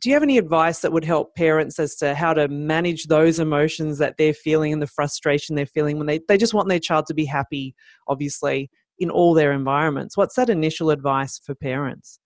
do 0.00 0.08
you 0.08 0.14
have 0.14 0.22
any 0.22 0.38
advice 0.38 0.80
that 0.80 0.92
would 0.92 1.04
help 1.04 1.34
parents 1.34 1.78
as 1.78 1.94
to 1.96 2.14
how 2.14 2.32
to 2.32 2.48
manage 2.48 3.04
those 3.04 3.38
emotions 3.38 3.98
that 3.98 4.16
they're 4.16 4.34
feeling 4.34 4.72
and 4.72 4.80
the 4.80 4.86
frustration 4.86 5.56
they're 5.56 5.66
feeling 5.66 5.98
when 5.98 6.06
they, 6.06 6.20
they 6.26 6.38
just 6.38 6.54
want 6.54 6.68
their 6.68 6.78
child 6.78 7.06
to 7.06 7.14
be 7.14 7.26
happy, 7.26 7.74
obviously, 8.08 8.70
in 8.98 9.10
all 9.10 9.34
their 9.34 9.52
environments? 9.52 10.16
What's 10.16 10.36
that 10.36 10.48
initial 10.48 10.90
advice 10.90 11.38
for 11.38 11.54
parents? 11.54 12.18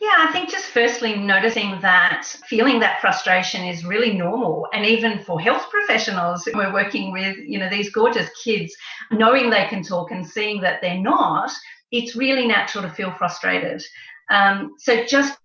Yeah, 0.00 0.16
I 0.18 0.32
think 0.32 0.50
just 0.50 0.66
firstly 0.66 1.16
noticing 1.16 1.80
that 1.80 2.26
feeling 2.48 2.78
that 2.80 3.00
frustration 3.00 3.64
is 3.64 3.84
really 3.84 4.12
normal. 4.12 4.68
And 4.72 4.84
even 4.84 5.20
for 5.20 5.40
health 5.40 5.70
professionals, 5.70 6.46
we're 6.52 6.72
working 6.72 7.10
with, 7.10 7.36
you 7.38 7.58
know, 7.58 7.70
these 7.70 7.90
gorgeous 7.90 8.28
kids, 8.42 8.74
knowing 9.10 9.50
they 9.50 9.66
can 9.66 9.82
talk 9.82 10.10
and 10.10 10.26
seeing 10.26 10.60
that 10.60 10.80
they're 10.82 10.98
not, 10.98 11.50
it's 11.90 12.16
really 12.16 12.46
natural 12.46 12.82
to 12.84 12.90
feel 12.90 13.12
frustrated. 13.12 13.82
Um, 14.30 14.74
so 14.78 15.04
just 15.04 15.38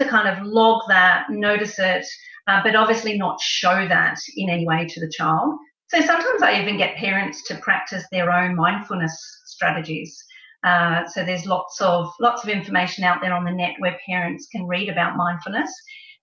to 0.00 0.08
kind 0.08 0.28
of 0.28 0.44
log 0.46 0.82
that, 0.88 1.26
notice 1.30 1.78
it, 1.78 2.06
uh, 2.46 2.60
but 2.62 2.74
obviously 2.74 3.16
not 3.16 3.40
show 3.40 3.86
that 3.88 4.18
in 4.36 4.50
any 4.50 4.66
way 4.66 4.86
to 4.86 5.00
the 5.00 5.10
child. 5.10 5.54
So 5.88 6.00
sometimes 6.00 6.42
I 6.42 6.60
even 6.60 6.76
get 6.76 6.96
parents 6.96 7.42
to 7.48 7.56
practice 7.56 8.04
their 8.10 8.30
own 8.32 8.54
mindfulness 8.56 9.16
strategies. 9.46 10.24
Uh, 10.62 11.06
so 11.06 11.24
there's 11.24 11.46
lots 11.46 11.80
of 11.80 12.12
lots 12.20 12.44
of 12.44 12.50
information 12.50 13.02
out 13.02 13.20
there 13.22 13.32
on 13.32 13.44
the 13.44 13.50
net 13.50 13.74
where 13.78 13.98
parents 14.06 14.46
can 14.52 14.66
read 14.66 14.88
about 14.88 15.16
mindfulness 15.16 15.72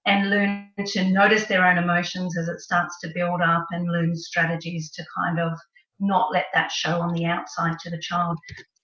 and 0.05 0.29
learn 0.29 0.69
to 0.86 1.10
notice 1.10 1.46
their 1.46 1.65
own 1.65 1.77
emotions 1.77 2.38
as 2.38 2.48
it 2.48 2.60
starts 2.62 2.98
to 3.01 3.12
build 3.13 3.41
up 3.41 3.65
and 3.72 3.91
learn 3.91 4.15
strategies 4.15 4.89
to 4.91 5.03
kind 5.17 5.39
of 5.39 5.51
not 6.00 6.31
let 6.31 6.46
that 6.53 6.72
show 6.72 7.01
on 7.01 7.13
the 7.13 7.25
outside 7.25 7.77
to 7.79 7.89
the 7.89 8.00
child. 8.00 8.38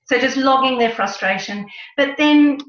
So 0.05 0.19
just 0.19 0.35
logging 0.35 0.77
their 0.79 0.91
frustration, 0.91 1.65
but 1.95 2.17
then 2.17 2.59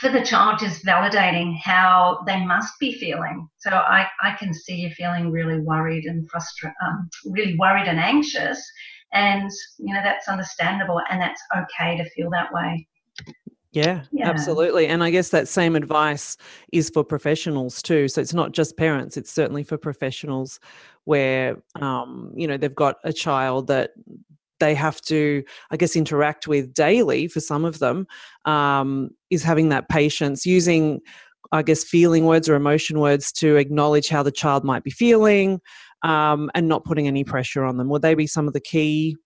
for 0.00 0.10
the 0.10 0.24
child 0.24 0.58
just 0.58 0.84
validating 0.84 1.56
how 1.58 2.22
they 2.26 2.44
must 2.44 2.78
be 2.80 2.98
feeling. 2.98 3.48
So 3.58 3.70
I, 3.70 4.06
I 4.22 4.32
can 4.32 4.52
see 4.52 4.76
you 4.76 4.90
feeling 4.90 5.30
really 5.30 5.60
worried 5.60 6.04
and 6.04 6.28
frustrated, 6.30 6.74
um, 6.84 7.08
really 7.26 7.56
worried 7.56 7.86
and 7.86 8.00
anxious. 8.00 8.60
And, 9.12 9.50
you 9.78 9.94
know, 9.94 10.00
that's 10.02 10.28
understandable 10.28 11.00
and 11.10 11.20
that's 11.20 11.42
okay 11.56 11.96
to 11.96 12.08
feel 12.10 12.30
that 12.30 12.52
way. 12.52 12.86
Yeah, 13.72 14.02
yeah, 14.10 14.28
absolutely. 14.28 14.88
And 14.88 15.02
I 15.04 15.10
guess 15.10 15.28
that 15.28 15.46
same 15.46 15.76
advice 15.76 16.36
is 16.72 16.90
for 16.90 17.04
professionals 17.04 17.82
too. 17.82 18.08
So 18.08 18.20
it's 18.20 18.34
not 18.34 18.50
just 18.50 18.76
parents, 18.76 19.16
it's 19.16 19.30
certainly 19.30 19.62
for 19.62 19.78
professionals 19.78 20.58
where, 21.04 21.62
um, 21.76 22.32
you 22.34 22.48
know, 22.48 22.56
they've 22.56 22.74
got 22.74 22.96
a 23.04 23.12
child 23.12 23.68
that 23.68 23.92
they 24.60 24.74
have 24.74 25.00
to, 25.02 25.42
I 25.70 25.76
guess, 25.76 25.96
interact 25.96 26.46
with 26.46 26.72
daily 26.72 27.26
for 27.26 27.40
some 27.40 27.64
of 27.64 27.78
them, 27.78 28.06
um, 28.44 29.10
is 29.30 29.42
having 29.42 29.70
that 29.70 29.88
patience, 29.88 30.46
using, 30.46 31.00
I 31.52 31.62
guess, 31.62 31.82
feeling 31.82 32.26
words 32.26 32.48
or 32.48 32.54
emotion 32.54 33.00
words 33.00 33.32
to 33.32 33.56
acknowledge 33.56 34.08
how 34.08 34.22
the 34.22 34.30
child 34.30 34.64
might 34.64 34.84
be 34.84 34.90
feeling 34.90 35.60
um, 36.02 36.50
and 36.54 36.68
not 36.68 36.84
putting 36.84 37.08
any 37.08 37.24
pressure 37.24 37.64
on 37.64 37.76
them. 37.76 37.88
Would 37.88 38.02
they 38.02 38.14
be 38.14 38.26
some 38.26 38.46
of 38.46 38.52
the 38.52 38.60
key 38.60 39.16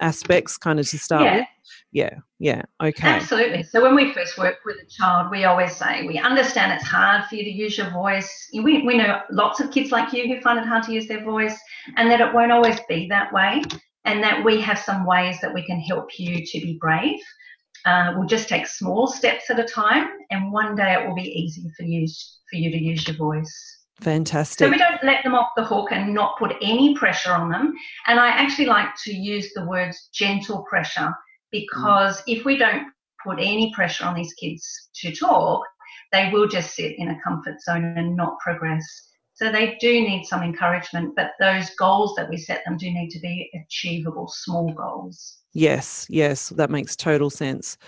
aspects 0.00 0.56
kind 0.56 0.80
of 0.80 0.88
to 0.88 0.98
start 0.98 1.22
yeah. 1.22 1.36
with? 1.36 1.46
Yeah, 1.92 2.14
yeah, 2.38 2.62
okay. 2.82 3.08
Absolutely. 3.08 3.62
So 3.62 3.82
when 3.82 3.94
we 3.94 4.12
first 4.12 4.38
work 4.38 4.56
with 4.64 4.76
a 4.82 4.86
child, 4.86 5.30
we 5.30 5.44
always 5.44 5.76
say, 5.76 6.06
we 6.06 6.18
understand 6.18 6.72
it's 6.72 6.84
hard 6.84 7.24
for 7.26 7.36
you 7.36 7.44
to 7.44 7.50
use 7.50 7.76
your 7.76 7.90
voice. 7.90 8.48
We, 8.52 8.82
we 8.82 8.96
know 8.96 9.20
lots 9.30 9.60
of 9.60 9.70
kids 9.70 9.92
like 9.92 10.12
you 10.12 10.26
who 10.26 10.40
find 10.40 10.58
it 10.58 10.66
hard 10.66 10.84
to 10.84 10.92
use 10.92 11.06
their 11.06 11.22
voice 11.22 11.58
and 11.96 12.10
that 12.10 12.20
it 12.20 12.32
won't 12.32 12.52
always 12.52 12.78
be 12.88 13.08
that 13.08 13.32
way 13.32 13.62
and 14.04 14.22
that 14.22 14.44
we 14.44 14.60
have 14.60 14.78
some 14.78 15.04
ways 15.04 15.40
that 15.40 15.52
we 15.52 15.62
can 15.62 15.80
help 15.80 16.18
you 16.18 16.44
to 16.44 16.60
be 16.60 16.78
brave. 16.80 17.20
Uh, 17.86 18.12
we'll 18.16 18.26
just 18.26 18.48
take 18.48 18.66
small 18.66 19.06
steps 19.06 19.50
at 19.50 19.58
a 19.58 19.64
time 19.64 20.08
and 20.30 20.52
one 20.52 20.74
day 20.76 20.94
it 20.94 21.06
will 21.06 21.14
be 21.14 21.22
easy 21.22 21.70
for 21.76 21.84
you, 21.84 22.06
for 22.50 22.56
you 22.56 22.70
to 22.70 22.78
use 22.78 23.06
your 23.06 23.16
voice. 23.16 23.78
Fantastic. 24.00 24.66
So 24.66 24.70
we 24.70 24.78
don't 24.78 25.02
let 25.04 25.22
them 25.24 25.34
off 25.34 25.50
the 25.56 25.64
hook 25.64 25.88
and 25.90 26.14
not 26.14 26.38
put 26.38 26.54
any 26.62 26.94
pressure 26.96 27.32
on 27.32 27.50
them. 27.50 27.74
And 28.06 28.18
I 28.18 28.28
actually 28.28 28.66
like 28.66 28.88
to 29.04 29.14
use 29.14 29.52
the 29.54 29.64
words 29.66 30.08
gentle 30.12 30.64
pressure 30.68 31.12
because 31.50 32.18
mm. 32.22 32.22
if 32.38 32.44
we 32.44 32.56
don't 32.56 32.86
put 33.24 33.38
any 33.38 33.72
pressure 33.74 34.04
on 34.04 34.14
these 34.14 34.32
kids 34.34 34.88
to 34.96 35.14
talk, 35.14 35.62
they 36.12 36.30
will 36.32 36.48
just 36.48 36.74
sit 36.74 36.98
in 36.98 37.10
a 37.10 37.20
comfort 37.22 37.60
zone 37.60 37.94
and 37.96 38.16
not 38.16 38.38
progress. 38.40 38.84
So 39.40 39.50
they 39.50 39.78
do 39.80 40.02
need 40.02 40.26
some 40.26 40.42
encouragement, 40.42 41.14
but 41.16 41.30
those 41.40 41.70
goals 41.70 42.14
that 42.16 42.28
we 42.28 42.36
set 42.36 42.62
them 42.66 42.76
do 42.76 42.90
need 42.90 43.08
to 43.08 43.18
be 43.20 43.50
achievable, 43.54 44.28
small 44.28 44.70
goals. 44.74 45.38
Yes, 45.54 46.06
yes, 46.10 46.50
that 46.50 46.68
makes 46.68 46.94
total 46.94 47.30
sense. 47.30 47.78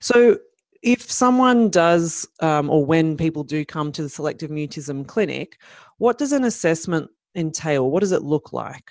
So 0.00 0.38
if 0.82 1.12
someone 1.12 1.68
does, 1.68 2.26
um, 2.40 2.70
or 2.70 2.86
when 2.86 3.18
people 3.18 3.44
do 3.44 3.62
come 3.62 3.92
to 3.92 4.02
the 4.02 4.08
selective 4.08 4.50
mutism 4.50 5.06
clinic, 5.06 5.60
what 5.98 6.16
does 6.16 6.32
an 6.32 6.44
assessment 6.44 7.10
entail? 7.34 7.90
What 7.90 8.00
does 8.00 8.12
it 8.12 8.22
look 8.22 8.54
like? 8.54 8.90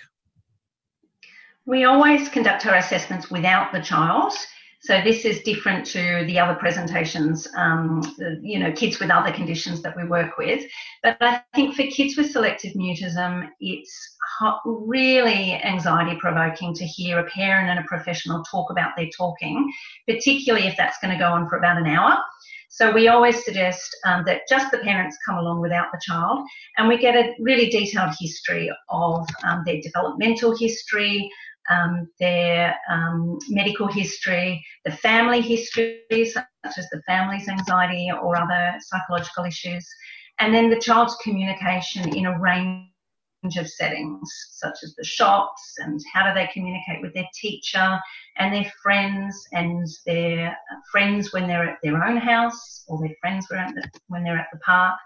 We 1.66 1.86
always 1.86 2.30
conduct 2.30 2.68
our 2.68 2.75
assessments 2.75 3.32
without 3.32 3.72
the 3.74 3.82
child. 3.82 4.34
So 4.84 5.00
this 5.04 5.26
is 5.26 5.42
different 5.42 5.86
to 5.88 6.24
the 6.26 6.40
other 6.40 6.56
presentations, 6.56 7.48
um, 7.56 8.02
you 8.42 8.58
know, 8.58 8.72
kids 8.72 9.00
with 9.00 9.12
other 9.12 9.32
conditions 9.32 9.84
that 9.84 9.96
we 9.96 10.06
work 10.06 10.40
with. 10.40 10.66
But 11.04 11.18
I 11.22 11.44
think 11.54 11.76
for 11.76 11.84
kids 11.84 12.18
with 12.18 12.32
selective 12.32 12.74
mutism, 12.74 13.48
it's 13.60 14.18
really 14.66 15.54
anxiety 15.54 16.18
provoking 16.20 16.74
to 16.74 16.84
hear 16.84 17.20
a 17.20 17.30
parent 17.30 17.70
and 17.70 17.80
a 17.80 17.84
professional 17.84 18.44
talk 18.44 18.72
about 18.72 18.94
their 18.98 19.10
talking, 19.16 19.72
particularly 20.08 20.66
if 20.66 20.76
that's 20.78 20.98
going 21.00 21.14
to 21.14 21.20
go 21.20 21.32
on 21.32 21.48
for 21.48 21.58
about 21.58 21.78
an 21.78 21.86
hour. 21.86 22.18
So 22.70 22.92
we 22.92 23.10
always 23.10 23.44
suggest 23.44 23.96
um, 24.06 24.24
that 24.26 24.44
just 24.50 24.72
the 24.72 24.78
parents 24.80 25.18
come 25.26 25.38
along 25.38 25.60
without 25.60 25.88
the 25.92 26.00
child, 26.02 26.48
and 26.78 26.88
we 26.88 26.98
get 26.98 27.16
a 27.16 27.36
really 27.40 27.70
detailed 27.70 28.16
history 28.20 28.72
of 28.90 29.28
um, 29.44 29.64
their 29.66 29.82
developmental 29.82 30.58
history, 30.58 31.30
um, 31.70 32.08
their 32.20 32.75
um, 32.89 33.38
medical 33.50 33.88
history, 33.88 34.63
the 34.86 34.91
family 34.91 35.41
history, 35.41 36.01
such 36.10 36.46
as 36.77 36.89
the 36.91 37.01
family's 37.06 37.48
anxiety 37.48 38.10
or 38.12 38.36
other 38.36 38.74
psychological 38.80 39.46
issues, 39.46 39.88
and 40.39 40.53
then 40.53 40.70
the 40.70 40.80
child's 40.80 41.15
communication 41.18 42.15
in 42.15 42.25
a 42.25 42.39
range 42.39 42.88
of 43.58 43.68
settings, 43.68 44.30
such 44.51 44.77
as 44.84 44.94
the 44.96 45.03
shops 45.03 45.75
and 45.80 46.00
how 46.13 46.27
do 46.27 46.34
they 46.34 46.50
communicate 46.53 47.01
with 47.01 47.13
their 47.13 47.27
teacher 47.39 48.00
and 48.38 48.53
their 48.53 48.72
friends 48.84 49.36
and 49.52 49.88
their 50.06 50.56
friends 50.91 51.34
when 51.34 51.47
they're 51.47 51.69
at 51.69 51.78
their 51.84 52.04
own 52.04 52.17
house 52.17 52.84
or 52.88 53.00
their 53.00 53.15
friends 53.19 53.47
when 54.08 54.24
they're 54.24 54.38
at 54.38 54.47
the 54.54 54.60
park 54.60 54.97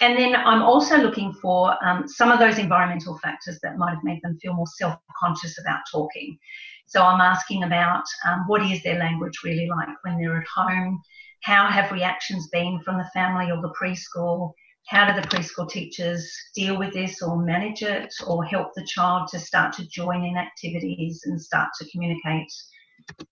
and 0.00 0.18
then 0.18 0.36
I'm 0.36 0.62
also 0.62 0.98
looking 0.98 1.32
for 1.34 1.76
um, 1.84 2.06
some 2.06 2.30
of 2.30 2.38
those 2.38 2.58
environmental 2.58 3.18
factors 3.18 3.58
that 3.62 3.78
might 3.78 3.94
have 3.94 4.04
made 4.04 4.20
them 4.22 4.38
feel 4.40 4.54
more 4.54 4.66
self 4.66 4.98
conscious 5.18 5.58
about 5.58 5.80
talking. 5.90 6.38
So 6.86 7.02
I'm 7.02 7.20
asking 7.20 7.64
about 7.64 8.04
um, 8.26 8.44
what 8.46 8.62
is 8.62 8.82
their 8.82 8.98
language 8.98 9.40
really 9.42 9.68
like 9.68 9.88
when 10.02 10.18
they're 10.18 10.38
at 10.38 10.46
home? 10.46 11.00
How 11.42 11.68
have 11.68 11.92
reactions 11.92 12.48
been 12.48 12.80
from 12.84 12.98
the 12.98 13.10
family 13.12 13.50
or 13.50 13.60
the 13.60 13.74
preschool? 13.80 14.52
How 14.88 15.12
do 15.12 15.20
the 15.20 15.26
preschool 15.26 15.68
teachers 15.68 16.32
deal 16.54 16.78
with 16.78 16.92
this 16.92 17.20
or 17.22 17.42
manage 17.42 17.82
it 17.82 18.14
or 18.24 18.44
help 18.44 18.72
the 18.74 18.86
child 18.86 19.28
to 19.28 19.38
start 19.38 19.72
to 19.74 19.88
join 19.88 20.24
in 20.24 20.36
activities 20.36 21.22
and 21.24 21.40
start 21.40 21.70
to 21.78 21.90
communicate? 21.90 22.52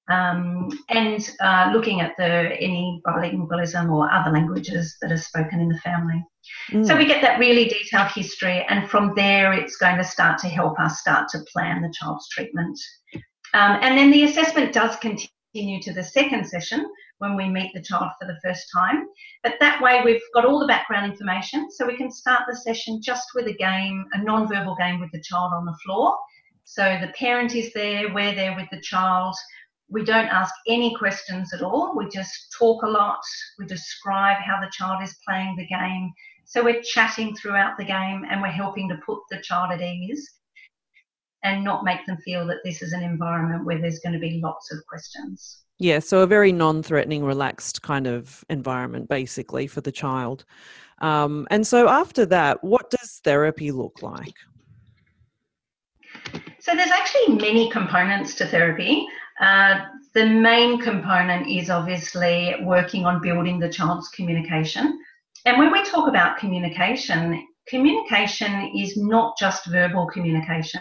Um, 0.09 0.69
and 0.89 1.31
uh, 1.41 1.71
looking 1.73 2.01
at 2.01 2.17
the 2.17 2.57
any 2.61 3.01
bilingualism 3.07 3.91
or 3.91 4.11
other 4.11 4.31
languages 4.31 4.97
that 5.01 5.13
are 5.13 5.17
spoken 5.17 5.61
in 5.61 5.69
the 5.69 5.79
family. 5.79 6.25
Mm. 6.71 6.87
So 6.87 6.97
we 6.97 7.07
get 7.07 7.23
that 7.23 7.39
really 7.39 7.67
detailed 7.67 8.11
history, 8.13 8.65
and 8.69 8.89
from 8.89 9.15
there, 9.15 9.53
it's 9.53 9.77
going 9.77 9.97
to 9.99 10.05
start 10.05 10.39
to 10.39 10.49
help 10.49 10.79
us 10.79 11.01
start 11.01 11.29
to 11.31 11.45
plan 11.53 11.83
the 11.83 11.93
child's 11.93 12.29
treatment. 12.29 12.79
Um, 13.55 13.79
and 13.83 13.97
then 13.97 14.11
the 14.11 14.25
assessment 14.25 14.73
does 14.73 14.97
continue 14.97 15.81
to 15.83 15.93
the 15.93 16.03
second 16.03 16.47
session 16.47 16.91
when 17.19 17.37
we 17.37 17.49
meet 17.49 17.73
the 17.73 17.83
child 17.83 18.11
for 18.21 18.27
the 18.27 18.39
first 18.43 18.67
time. 18.75 19.07
But 19.43 19.55
that 19.61 19.81
way, 19.81 20.03
we've 20.05 20.21
got 20.35 20.45
all 20.45 20.59
the 20.59 20.67
background 20.67 21.11
information, 21.11 21.71
so 21.71 21.87
we 21.87 21.97
can 21.97 22.11
start 22.11 22.43
the 22.49 22.57
session 22.57 23.01
just 23.03 23.27
with 23.35 23.47
a 23.47 23.55
game, 23.55 24.05
a 24.13 24.23
non-verbal 24.23 24.75
game 24.77 25.01
with 25.01 25.13
the 25.13 25.23
child 25.23 25.53
on 25.55 25.65
the 25.65 25.77
floor. 25.85 26.17
So 26.65 26.99
the 27.01 27.13
parent 27.13 27.55
is 27.55 27.73
there, 27.75 28.13
we're 28.13 28.35
there 28.35 28.57
with 28.57 28.69
the 28.71 28.81
child. 28.81 29.35
We 29.89 30.05
don't 30.05 30.27
ask 30.27 30.53
any 30.67 30.95
questions 30.97 31.53
at 31.53 31.63
all. 31.63 31.95
We 31.97 32.09
just 32.09 32.55
talk 32.59 32.83
a 32.83 32.89
lot. 32.89 33.21
We 33.59 33.67
describe 33.67 34.39
how 34.39 34.61
the 34.61 34.71
child 34.73 35.03
is 35.03 35.17
playing 35.27 35.57
the 35.57 35.67
game 35.67 36.13
so 36.45 36.63
we're 36.63 36.83
chatting 36.83 37.35
throughout 37.35 37.77
the 37.79 37.85
game 37.85 38.25
and 38.31 38.41
we're 38.41 38.49
helping 38.49 38.89
to 38.91 38.97
put 39.05 39.19
the 39.31 39.39
child 39.39 39.73
at 39.73 39.81
ease 39.81 40.31
and 41.43 41.65
not 41.65 41.85
make 41.85 42.05
them 42.07 42.17
feel 42.19 42.47
that 42.47 42.59
this 42.65 42.83
is 42.83 42.93
an 42.93 43.03
environment 43.03 43.65
where 43.65 43.81
there's 43.81 43.99
going 44.01 44.13
to 44.13 44.19
be 44.19 44.41
lots 44.43 44.73
of 44.73 44.79
questions. 44.87 45.63
Yeah, 45.79 45.99
so 45.99 46.21
a 46.21 46.27
very 46.27 46.53
non 46.53 46.83
threatening, 46.83 47.25
relaxed 47.25 47.83
kind 47.83 48.07
of 48.07 48.45
environment 48.49 49.09
basically 49.09 49.67
for 49.67 49.81
the 49.81 49.93
child. 49.93 50.45
Um, 51.01 51.47
and 51.51 51.67
so 51.67 51.89
after 51.89 52.25
that, 52.27 52.63
what 52.63 52.91
does 52.91 53.21
therapy 53.25 53.73
look 53.73 54.01
like? 54.03 54.35
So 56.61 56.75
there's 56.75 56.91
actually 56.91 57.35
many 57.37 57.71
components 57.71 58.35
to 58.37 58.47
therapy. 58.47 59.07
Uh, 59.41 59.87
the 60.15 60.27
main 60.27 60.81
component 60.81 61.49
is 61.49 61.71
obviously 61.71 62.55
working 62.63 63.05
on 63.05 63.21
building 63.21 63.59
the 63.59 63.69
child's 63.69 64.09
communication. 64.11 64.99
And 65.45 65.59
when 65.59 65.73
we 65.73 65.83
talk 65.85 66.09
about 66.09 66.39
communication, 66.39 67.47
communication 67.67 68.73
is 68.77 68.97
not 68.97 69.37
just 69.39 69.67
verbal 69.67 70.07
communication. 70.07 70.81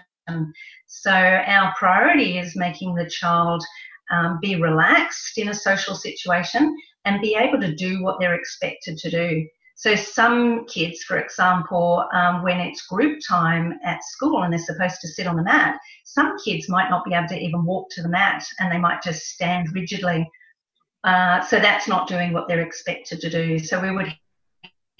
So 0.88 1.12
our 1.12 1.74
priority 1.78 2.38
is 2.38 2.56
making 2.56 2.96
the 2.96 3.10
child 3.10 3.64
um, 4.12 4.40
be 4.42 4.56
relaxed 4.56 5.38
in 5.38 5.50
a 5.50 5.54
social 5.54 5.96
situation 5.96 6.76
and 7.06 7.22
be 7.22 7.36
able 7.36 7.60
to 7.60 7.76
do 7.76 8.04
what 8.04 8.20
they're 8.20 8.36
expected 8.36 8.98
to 9.00 9.10
do. 9.10 9.48
So 9.84 9.96
some 9.96 10.66
kids, 10.68 11.04
for 11.04 11.18
example, 11.18 12.06
um, 12.14 12.42
when 12.42 12.62
it's 12.62 12.88
group 12.88 13.20
time 13.28 13.78
at 13.84 14.02
school 14.02 14.44
and 14.44 14.54
they're 14.54 14.60
supposed 14.60 15.02
to 15.02 15.10
sit 15.10 15.28
on 15.28 15.36
the 15.36 15.44
mat, 15.44 15.78
some 16.06 16.38
kids 16.38 16.70
might 16.70 16.90
not 16.90 17.04
be 17.04 17.14
able 17.14 17.28
to 17.28 17.38
even 17.38 17.66
walk 17.66 17.90
to 17.92 18.02
the 18.02 18.08
mat 18.08 18.46
and 18.60 18.72
they 18.72 18.78
might 18.78 19.04
just 19.04 19.28
stand 19.28 19.68
rigidly. 19.74 20.26
Uh, 21.04 21.42
so 21.42 21.60
that's 21.60 21.86
not 21.86 22.08
doing 22.08 22.32
what 22.32 22.48
they're 22.48 22.66
expected 22.66 23.20
to 23.20 23.30
do. 23.30 23.60
So 23.60 23.82
we 23.82 23.92
would 23.92 24.16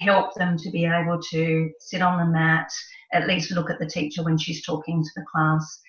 help 0.02 0.34
them 0.34 0.58
to 0.58 0.70
be 0.70 0.84
able 0.84 1.18
to 1.30 1.70
sit 1.78 2.02
on 2.02 2.18
the 2.18 2.30
mat, 2.30 2.70
at 3.14 3.26
least 3.26 3.52
look 3.52 3.70
at 3.70 3.78
the 3.78 3.86
teacher 3.86 4.22
when 4.22 4.36
she's 4.36 4.66
talking 4.66 5.02
to 5.02 5.10
the 5.16 5.24
class, 5.32 5.80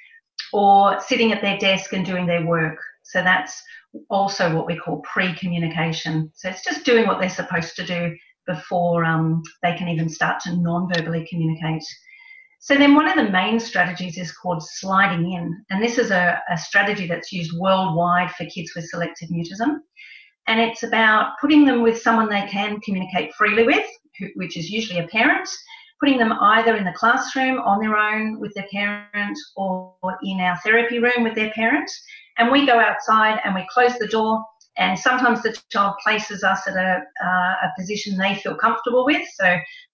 or 0.54 1.02
sitting 1.02 1.34
at 1.34 1.42
their 1.42 1.58
desk 1.58 1.92
and 1.92 2.06
doing 2.06 2.28
their 2.28 2.46
work. 2.46 2.80
So 3.04 3.22
that's 3.22 3.62
also 4.10 4.56
what 4.56 4.68
we 4.68 4.78
call 4.78 5.00
pre 5.02 5.34
communication. 5.34 6.32
So 6.34 6.48
it's 6.48 6.64
just 6.64 6.86
doing 6.86 7.08
what 7.08 7.20
they're 7.20 7.30
supposed 7.30 7.76
to 7.76 7.86
do 7.86 8.16
before 8.48 9.04
um, 9.06 9.42
they 9.64 9.76
can 9.76 9.88
even 9.88 10.10
start 10.10 10.40
to 10.42 10.56
non 10.56 10.90
verbally 10.94 11.26
communicate. 11.30 11.84
So 12.60 12.76
then 12.76 12.96
one 12.96 13.08
of 13.08 13.16
the 13.16 13.32
main 13.32 13.60
strategies 13.60 14.18
is 14.18 14.32
called 14.32 14.64
sliding 14.64 15.34
in. 15.34 15.66
And 15.70 15.84
this 15.84 15.98
is 15.98 16.10
a, 16.12 16.42
a 16.50 16.58
strategy 16.58 17.06
that's 17.06 17.32
used 17.32 17.52
worldwide 17.58 18.32
for 18.32 18.46
kids 18.46 18.72
with 18.76 18.86
selective 18.86 19.30
mutism 19.30 19.82
and 20.48 20.60
it's 20.60 20.84
about 20.84 21.34
putting 21.42 21.66
them 21.66 21.82
with 21.82 22.02
someone 22.02 22.30
they 22.30 22.46
can 22.48 22.80
communicate 22.82 23.34
freely 23.34 23.64
with, 23.64 23.86
which 24.36 24.58
is 24.58 24.70
usually 24.70 25.00
a 25.00 25.08
parent, 25.08 25.50
putting 26.00 26.18
them 26.18 26.34
either 26.34 26.76
in 26.76 26.84
the 26.84 26.94
classroom 26.94 27.60
on 27.60 27.80
their 27.80 27.98
own 27.98 28.40
with 28.40 28.54
their 28.54 28.68
parent 28.72 29.38
or 29.56 29.96
in 30.22 30.40
our 30.40 30.58
therapy 30.58 31.00
room 31.00 31.24
with 31.24 31.36
their 31.36 31.52
parent. 31.52 31.90
And 32.38 32.52
we 32.52 32.66
go 32.66 32.80
outside 32.80 33.40
and 33.44 33.56
we 33.56 33.66
close 33.72 33.98
the 33.98 34.08
door 34.08 34.44
And 34.78 35.00
sometimes 35.00 35.42
the 35.42 35.58
child 35.72 35.96
places 36.04 36.44
us 36.44 36.68
at 36.68 36.76
a, 36.76 37.02
uh, 37.24 37.54
a 37.64 37.72
position 37.78 38.18
they 38.18 38.36
feel 38.36 38.56
comfortable 38.56 39.06
with. 39.06 39.26
So 39.36 39.46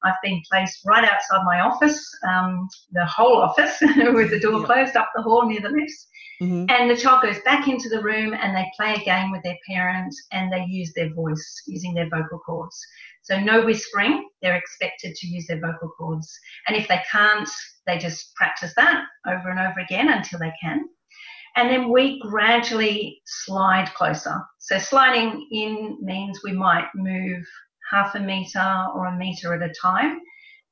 I've 0.03 0.15
been 0.23 0.41
placed 0.51 0.79
right 0.85 1.03
outside 1.03 1.43
my 1.45 1.59
office, 1.59 2.03
um, 2.27 2.67
the 2.91 3.05
whole 3.05 3.37
office, 3.37 3.77
with 3.81 4.31
the 4.31 4.39
door 4.39 4.65
closed 4.65 4.95
up 4.95 5.09
the 5.15 5.21
hall 5.21 5.45
near 5.47 5.61
the 5.61 5.69
lifts. 5.69 6.07
Mm-hmm. 6.41 6.65
And 6.69 6.89
the 6.89 6.97
child 6.97 7.21
goes 7.21 7.39
back 7.45 7.67
into 7.67 7.87
the 7.87 8.01
room 8.01 8.33
and 8.33 8.55
they 8.55 8.65
play 8.75 8.95
a 8.95 9.05
game 9.05 9.31
with 9.31 9.43
their 9.43 9.57
parents 9.67 10.19
and 10.31 10.51
they 10.51 10.65
use 10.67 10.91
their 10.95 11.13
voice 11.13 11.61
using 11.67 11.93
their 11.93 12.09
vocal 12.09 12.39
cords. 12.39 12.83
So 13.21 13.39
no 13.39 13.63
whispering, 13.63 14.27
they're 14.41 14.55
expected 14.55 15.13
to 15.15 15.27
use 15.27 15.45
their 15.45 15.59
vocal 15.59 15.89
cords. 15.89 16.35
And 16.67 16.75
if 16.75 16.87
they 16.87 17.01
can't, 17.11 17.47
they 17.85 17.99
just 17.99 18.33
practice 18.35 18.73
that 18.75 19.03
over 19.27 19.49
and 19.49 19.59
over 19.59 19.79
again 19.79 20.09
until 20.09 20.39
they 20.39 20.51
can. 20.59 20.85
And 21.55 21.69
then 21.69 21.91
we 21.91 22.19
gradually 22.19 23.21
slide 23.25 23.93
closer. 23.93 24.41
So 24.59 24.77
sliding 24.77 25.47
in 25.51 25.97
means 26.01 26.41
we 26.43 26.53
might 26.53 26.87
move 26.95 27.45
half 27.89 28.15
a 28.15 28.19
metre 28.19 28.85
or 28.95 29.07
a 29.07 29.17
metre 29.17 29.53
at 29.53 29.69
a 29.69 29.73
time. 29.73 30.19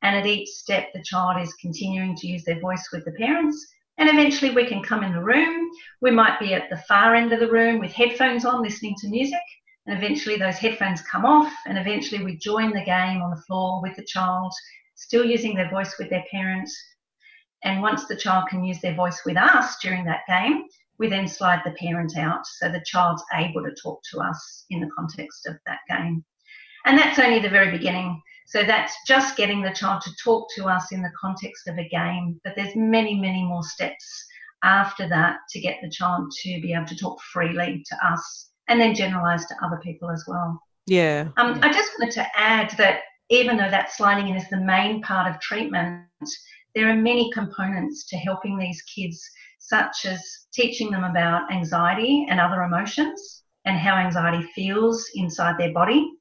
And 0.02 0.16
at 0.16 0.26
each 0.26 0.48
step, 0.48 0.94
the 0.94 1.04
child 1.04 1.42
is 1.42 1.54
continuing 1.56 2.16
to 2.16 2.28
use 2.28 2.46
their 2.46 2.62
voice 2.62 2.88
with 2.94 3.04
the 3.04 3.12
parents. 3.12 3.68
And 3.98 4.08
eventually, 4.08 4.56
we 4.56 4.66
can 4.66 4.82
come 4.82 5.04
in 5.04 5.12
the 5.12 5.22
room. 5.22 5.70
We 6.00 6.12
might 6.12 6.40
be 6.40 6.54
at 6.54 6.70
the 6.70 6.78
far 6.88 7.16
end 7.16 7.34
of 7.34 7.42
the 7.42 7.52
room 7.52 7.80
with 7.80 7.92
headphones 7.92 8.46
on, 8.46 8.62
listening 8.62 8.96
to 9.00 9.10
music. 9.10 9.42
And 9.86 9.98
eventually 9.98 10.38
those 10.38 10.58
headphones 10.58 11.02
come 11.02 11.26
off, 11.26 11.52
and 11.66 11.78
eventually 11.78 12.24
we 12.24 12.38
join 12.38 12.72
the 12.72 12.84
game 12.84 13.22
on 13.22 13.32
the 13.32 13.42
floor 13.48 13.82
with 13.82 13.96
the 13.96 14.06
child, 14.06 14.54
still 14.96 15.26
using 15.26 15.56
their 15.56 15.70
voice 15.70 15.98
with 15.98 16.10
their 16.10 16.24
parents. 16.30 16.78
And 17.64 17.82
once 17.82 18.06
the 18.06 18.16
child 18.16 18.50
can 18.50 18.64
use 18.64 18.80
their 18.82 18.96
voice 18.96 19.22
with 19.26 19.38
us 19.38 19.78
during 19.82 20.06
that 20.06 20.22
game, 20.28 20.64
we 20.98 21.08
then 21.08 21.28
slide 21.28 21.62
the 21.66 21.72
parent 21.72 22.18
out 22.18 22.46
so 22.46 22.70
the 22.70 22.84
child's 22.86 23.24
able 23.34 23.64
to 23.64 23.76
talk 23.82 24.02
to 24.12 24.20
us 24.20 24.66
in 24.70 24.82
the 24.82 24.90
context 24.98 25.48
of 25.48 25.56
that 25.66 25.80
game. 25.90 26.24
And 26.86 26.98
that's 26.98 27.20
only 27.20 27.40
the 27.40 27.50
very 27.50 27.72
beginning. 27.72 28.22
So 28.48 28.64
that's 28.64 28.96
just 29.06 29.38
getting 29.38 29.62
the 29.62 29.74
child 29.74 30.02
to 30.02 30.16
talk 30.24 30.48
to 30.56 30.66
us 30.66 30.92
in 30.92 31.02
the 31.02 31.12
context 31.20 31.68
of 31.68 31.78
a 31.78 31.88
game. 31.88 32.40
But 32.44 32.56
there's 32.56 32.76
many, 32.76 33.20
many 33.20 33.44
more 33.44 33.64
steps 33.64 34.26
after 34.64 35.08
that 35.08 35.38
to 35.52 35.60
get 35.60 35.78
the 35.82 35.90
child 35.90 36.32
to 36.44 36.62
be 36.62 36.74
able 36.74 36.88
to 36.88 36.96
talk 36.96 37.22
freely 37.22 37.84
to 37.88 37.96
us 38.06 38.50
and 38.68 38.80
then 38.80 38.96
generalize 38.96 39.46
to 39.48 39.56
other 39.64 39.80
people 39.84 40.10
as 40.10 40.26
well. 40.28 40.62
Yeah. 40.86 41.30
Um, 41.38 41.60
I 41.62 41.72
just 41.72 41.92
wanted 42.00 42.14
to 42.16 42.28
add 42.36 42.72
that 42.78 43.02
even 43.30 43.58
though 43.58 43.70
that 43.70 43.92
sliding 43.92 44.28
in 44.28 44.36
is 44.36 44.50
the 44.50 44.60
main 44.60 45.02
part 45.02 45.34
of 45.34 45.40
treatment, 45.40 46.04
there 46.76 46.90
are 46.90 46.96
many 46.96 47.32
components 47.32 48.06
to 48.08 48.18
helping 48.18 48.58
these 48.58 48.82
kids, 48.84 49.22
such 49.60 50.06
as 50.06 50.48
teaching 50.54 50.92
them 50.92 51.04
about 51.04 51.52
anxiety 51.52 52.26
and 52.30 52.40
other 52.40 52.64
emotions 52.64 53.44
and 53.66 53.78
how 53.78 53.96
anxiety 53.96 54.48
feels 54.56 55.06
inside 55.16 55.58
their 55.58 55.74
body. 55.74 56.12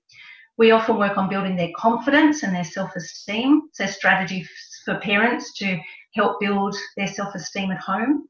We 0.57 0.73
often 0.73 0.97
work 0.97 1.17
on 1.17 1.29
building 1.29 1.57
their 1.57 1.71
confidence 1.77 2.43
and 2.43 2.55
their 2.55 2.65
self 2.65 2.97
esteem, 2.97 3.69
so 3.73 3.87
strategies 3.87 4.49
for 4.85 4.97
parents 4.97 5.57
to 5.59 5.79
help 6.15 6.41
build 6.41 6.75
their 6.97 7.07
self 7.07 7.35
esteem 7.35 7.71
at 7.71 7.81
home. 7.81 8.29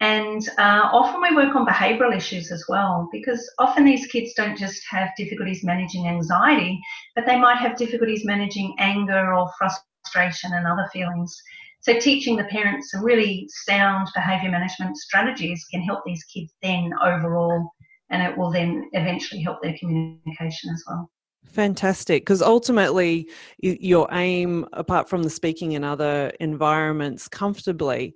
And 0.00 0.46
uh, 0.58 0.90
often 0.92 1.22
we 1.22 1.34
work 1.34 1.54
on 1.54 1.66
behavioural 1.66 2.14
issues 2.14 2.52
as 2.52 2.64
well, 2.68 3.08
because 3.12 3.50
often 3.58 3.84
these 3.84 4.06
kids 4.08 4.34
don't 4.34 4.58
just 4.58 4.82
have 4.90 5.16
difficulties 5.16 5.64
managing 5.64 6.06
anxiety, 6.06 6.80
but 7.14 7.24
they 7.24 7.38
might 7.38 7.58
have 7.58 7.78
difficulties 7.78 8.24
managing 8.24 8.74
anger 8.78 9.32
or 9.32 9.50
frustration 9.56 9.93
and 10.14 10.66
other 10.66 10.88
feelings. 10.92 11.36
So, 11.80 11.98
teaching 11.98 12.36
the 12.36 12.44
parents 12.44 12.90
some 12.90 13.04
really 13.04 13.48
sound 13.66 14.08
behaviour 14.14 14.50
management 14.50 14.96
strategies 14.96 15.64
can 15.70 15.82
help 15.82 16.00
these 16.06 16.24
kids 16.24 16.52
then 16.62 16.92
overall, 17.02 17.70
and 18.10 18.22
it 18.22 18.36
will 18.36 18.50
then 18.50 18.88
eventually 18.92 19.42
help 19.42 19.62
their 19.62 19.76
communication 19.78 20.70
as 20.72 20.82
well. 20.86 21.10
Fantastic. 21.46 22.22
Because 22.22 22.42
ultimately, 22.42 23.28
your 23.58 24.08
aim, 24.12 24.66
apart 24.72 25.08
from 25.08 25.22
the 25.22 25.30
speaking 25.30 25.72
in 25.72 25.84
other 25.84 26.32
environments 26.40 27.28
comfortably, 27.28 28.14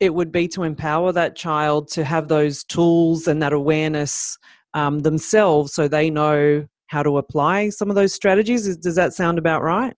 it 0.00 0.14
would 0.14 0.30
be 0.30 0.46
to 0.48 0.62
empower 0.62 1.12
that 1.12 1.36
child 1.36 1.88
to 1.88 2.04
have 2.04 2.28
those 2.28 2.62
tools 2.64 3.26
and 3.26 3.42
that 3.42 3.52
awareness 3.52 4.38
um, 4.74 5.00
themselves 5.00 5.74
so 5.74 5.88
they 5.88 6.08
know 6.08 6.66
how 6.86 7.02
to 7.02 7.18
apply 7.18 7.68
some 7.68 7.90
of 7.90 7.96
those 7.96 8.14
strategies. 8.14 8.76
Does 8.76 8.94
that 8.94 9.12
sound 9.12 9.38
about 9.38 9.62
right? 9.62 9.94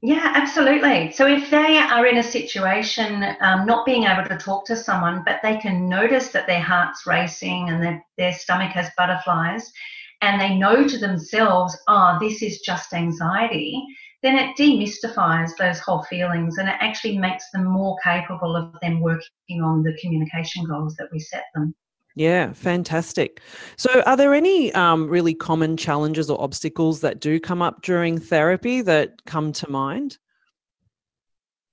Yeah, 0.00 0.32
absolutely. 0.36 1.10
So 1.10 1.26
if 1.26 1.50
they 1.50 1.78
are 1.78 2.06
in 2.06 2.18
a 2.18 2.22
situation 2.22 3.24
um, 3.40 3.66
not 3.66 3.84
being 3.84 4.04
able 4.04 4.28
to 4.28 4.36
talk 4.36 4.64
to 4.66 4.76
someone, 4.76 5.24
but 5.24 5.40
they 5.42 5.56
can 5.56 5.88
notice 5.88 6.28
that 6.28 6.46
their 6.46 6.60
heart's 6.60 7.04
racing 7.04 7.68
and 7.68 7.82
their, 7.82 8.04
their 8.16 8.32
stomach 8.32 8.70
has 8.72 8.90
butterflies, 8.96 9.72
and 10.20 10.40
they 10.40 10.54
know 10.54 10.86
to 10.86 10.98
themselves, 10.98 11.76
oh, 11.88 12.16
this 12.20 12.42
is 12.42 12.60
just 12.60 12.92
anxiety, 12.92 13.84
then 14.22 14.36
it 14.36 14.56
demystifies 14.56 15.50
those 15.58 15.78
whole 15.80 16.02
feelings 16.04 16.58
and 16.58 16.68
it 16.68 16.76
actually 16.80 17.18
makes 17.18 17.50
them 17.52 17.64
more 17.64 17.96
capable 18.02 18.56
of 18.56 18.74
them 18.82 19.00
working 19.00 19.62
on 19.62 19.82
the 19.82 19.96
communication 20.00 20.64
goals 20.64 20.94
that 20.96 21.08
we 21.12 21.20
set 21.20 21.44
them. 21.54 21.74
Yeah, 22.14 22.52
fantastic. 22.52 23.40
So, 23.76 24.02
are 24.02 24.16
there 24.16 24.34
any 24.34 24.72
um, 24.72 25.08
really 25.08 25.34
common 25.34 25.76
challenges 25.76 26.28
or 26.28 26.40
obstacles 26.42 27.00
that 27.00 27.20
do 27.20 27.38
come 27.38 27.62
up 27.62 27.82
during 27.82 28.18
therapy 28.18 28.82
that 28.82 29.24
come 29.24 29.52
to 29.52 29.70
mind? 29.70 30.18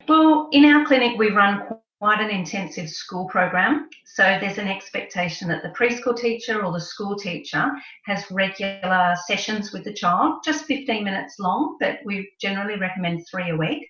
Well, 0.08 0.50
in 0.52 0.66
our 0.66 0.86
clinic, 0.86 1.18
we 1.18 1.30
run 1.30 1.64
quite 2.00 2.22
an 2.22 2.30
intensive 2.30 2.90
school 2.90 3.26
program. 3.26 3.90
So 4.06 4.38
there's 4.40 4.58
an 4.58 4.68
expectation 4.68 5.48
that 5.48 5.64
the 5.64 5.70
preschool 5.70 6.16
teacher 6.16 6.64
or 6.64 6.72
the 6.72 6.80
school 6.80 7.16
teacher 7.16 7.72
has 8.06 8.30
regular 8.30 9.16
sessions 9.26 9.72
with 9.72 9.84
the 9.86 9.94
child, 9.94 10.44
just 10.44 10.66
15 10.66 11.04
minutes 11.04 11.40
long, 11.40 11.78
but 11.80 12.00
we 12.06 12.32
generally 12.40 12.78
recommend 12.78 13.26
three 13.30 13.50
a 13.50 13.58
week. 13.58 13.90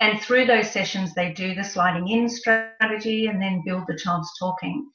And 0.00 0.20
through 0.20 0.46
those 0.46 0.70
sessions, 0.70 1.14
they 1.14 1.32
do 1.32 1.54
the 1.54 1.64
sliding 1.64 2.08
in 2.08 2.28
strategy 2.28 3.26
and 3.26 3.40
then 3.40 3.62
build 3.64 3.84
the 3.88 3.96
child's 3.96 4.30
talking. 4.38 4.88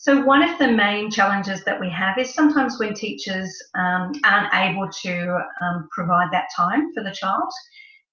So, 0.00 0.22
one 0.24 0.42
of 0.42 0.58
the 0.58 0.72
main 0.72 1.10
challenges 1.10 1.62
that 1.64 1.78
we 1.78 1.90
have 1.90 2.18
is 2.18 2.32
sometimes 2.32 2.78
when 2.78 2.94
teachers 2.94 3.54
um, 3.74 4.12
aren't 4.24 4.54
able 4.54 4.88
to 5.02 5.38
um, 5.60 5.88
provide 5.92 6.32
that 6.32 6.48
time 6.56 6.90
for 6.94 7.04
the 7.04 7.12
child, 7.12 7.52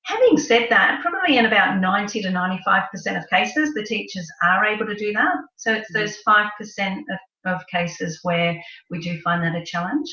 Having 0.08 0.38
said 0.38 0.68
that, 0.70 1.02
probably 1.02 1.38
in 1.38 1.48
about 1.48 1.82
90 1.82 2.22
to 2.22 2.30
95% 2.30 3.18
of 3.18 3.30
cases, 3.30 3.74
the 3.74 3.84
teachers 3.84 4.26
are 4.42 4.64
able 4.64 4.86
to 4.86 4.96
do 4.96 5.12
that. 5.12 5.36
So 5.58 5.74
it's 5.74 5.92
mm-hmm. 5.92 6.00
those 6.00 6.18
5% 6.26 7.04
of, 7.12 7.56
of 7.56 7.68
cases 7.68 8.22
where 8.24 8.58
we 8.90 9.02
do 9.02 9.20
find 9.20 9.44
that 9.44 9.62
a 9.62 9.66
challenge. 9.66 10.08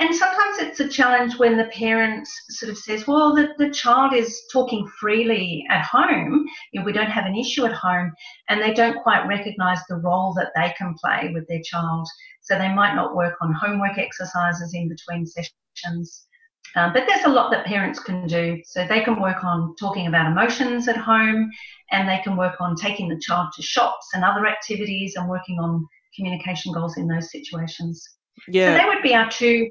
And 0.00 0.12
sometimes 0.12 0.58
it's 0.58 0.80
a 0.80 0.88
challenge 0.88 1.38
when 1.38 1.56
the 1.56 1.66
parent 1.66 2.26
sort 2.50 2.70
of 2.70 2.78
says, 2.78 3.06
well, 3.06 3.32
the, 3.32 3.54
the 3.58 3.70
child 3.70 4.12
is 4.12 4.42
talking 4.52 4.88
freely 5.00 5.64
at 5.70 5.84
home. 5.84 6.44
You 6.72 6.80
know, 6.80 6.86
we 6.86 6.92
don't 6.92 7.10
have 7.10 7.26
an 7.26 7.36
issue 7.36 7.64
at 7.64 7.72
home. 7.72 8.12
And 8.48 8.60
they 8.60 8.74
don't 8.74 9.00
quite 9.04 9.26
recognize 9.28 9.78
the 9.88 9.96
role 9.96 10.34
that 10.34 10.50
they 10.56 10.74
can 10.76 10.94
play 11.02 11.30
with 11.32 11.46
their 11.46 11.60
child. 11.64 12.08
So 12.40 12.58
they 12.58 12.74
might 12.74 12.96
not 12.96 13.14
work 13.14 13.36
on 13.40 13.52
homework 13.52 13.96
exercises 13.96 14.74
in 14.74 14.88
between 14.88 15.26
sessions. 15.26 16.26
Um, 16.74 16.92
but 16.92 17.04
there's 17.06 17.24
a 17.24 17.28
lot 17.28 17.52
that 17.52 17.64
parents 17.64 18.00
can 18.00 18.26
do. 18.26 18.60
So 18.64 18.84
they 18.88 19.00
can 19.00 19.20
work 19.20 19.44
on 19.44 19.76
talking 19.78 20.08
about 20.08 20.26
emotions 20.26 20.88
at 20.88 20.96
home 20.96 21.48
and 21.92 22.08
they 22.08 22.20
can 22.24 22.36
work 22.36 22.60
on 22.60 22.74
taking 22.74 23.08
the 23.08 23.20
child 23.20 23.52
to 23.54 23.62
shops 23.62 24.08
and 24.12 24.24
other 24.24 24.44
activities 24.46 25.14
and 25.14 25.28
working 25.28 25.60
on 25.60 25.86
communication 26.16 26.72
goals 26.72 26.96
in 26.96 27.06
those 27.06 27.30
situations. 27.30 28.04
Yeah. 28.48 28.72
So 28.76 28.82
they 28.82 28.88
would 28.88 29.02
be 29.02 29.14
our 29.14 29.30
two 29.30 29.70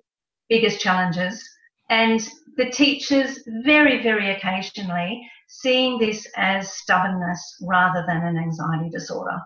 biggest 0.50 0.80
challenges. 0.80 1.44
And 1.90 2.28
the 2.58 2.70
teachers, 2.70 3.40
very, 3.64 4.02
very 4.02 4.32
occasionally, 4.32 5.28
seeing 5.48 6.00
this 6.00 6.28
as 6.36 6.74
stubbornness 6.74 7.58
rather 7.62 8.04
than 8.08 8.24
an 8.24 8.38
anxiety 8.38 8.90
disorder. 8.90 9.40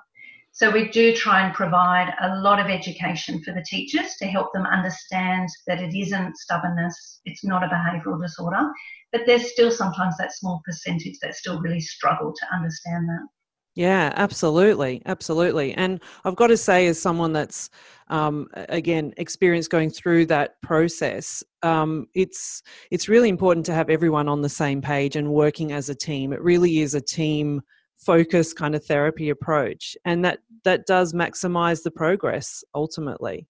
So 0.52 0.72
we 0.72 0.90
do 0.90 1.14
try 1.14 1.46
and 1.46 1.54
provide 1.54 2.16
a 2.20 2.38
lot 2.38 2.60
of 2.60 2.68
education 2.68 3.44
for 3.44 3.54
the 3.54 3.62
teachers 3.62 4.16
to 4.16 4.26
help 4.26 4.52
them 4.54 4.66
understand 4.66 5.50
that 5.68 5.82
it 5.82 5.94
isn't 5.96 6.36
stubbornness, 6.38 7.22
it's 7.26 7.44
not 7.44 7.64
a 7.64 7.68
behavioural 7.68 8.20
disorder, 8.20 8.68
but 9.12 9.22
there's 9.26 9.52
still 9.52 9.70
sometimes 9.70 10.18
that 10.18 10.34
small 10.34 10.62
percentage 10.66 11.20
that 11.22 11.36
still 11.36 11.62
really 11.62 11.80
struggle 11.80 12.34
to 12.34 12.56
understand 12.56 13.08
that. 13.08 13.28
Yeah, 13.78 14.12
absolutely, 14.16 15.04
absolutely. 15.06 15.72
And 15.76 16.02
I've 16.26 16.36
got 16.36 16.48
to 16.48 16.58
say, 16.58 16.88
as 16.88 17.00
someone 17.00 17.32
that's 17.32 17.70
um, 18.08 18.48
again 18.56 19.13
experienced 19.18 19.70
going 19.70 19.92
through 19.92 20.26
that 20.28 20.60
process, 20.63 21.44
um, 21.62 22.08
it's 22.16 22.63
it's 22.90 23.08
really 23.08 23.30
important 23.30 23.68
to 23.68 23.76
have 23.76 23.92
everyone 23.92 24.28
on 24.30 24.42
the 24.42 24.50
same 24.50 24.82
page 24.82 25.16
and 25.16 25.30
working 25.32 25.74
as 25.74 25.90
a 25.90 25.96
team. 25.96 26.34
It 26.34 26.42
really 26.42 26.80
is 26.80 26.96
a 26.96 27.02
team 27.02 27.62
focus 28.00 28.52
kind 28.52 28.74
of 28.74 28.84
therapy 28.84 29.30
approach 29.30 29.96
and 30.06 30.24
that 30.26 30.40
that 30.63 30.86
does 30.86 31.13
maximize 31.13 31.82
the 31.84 31.90
progress 31.90 32.63
ultimately 32.76 33.48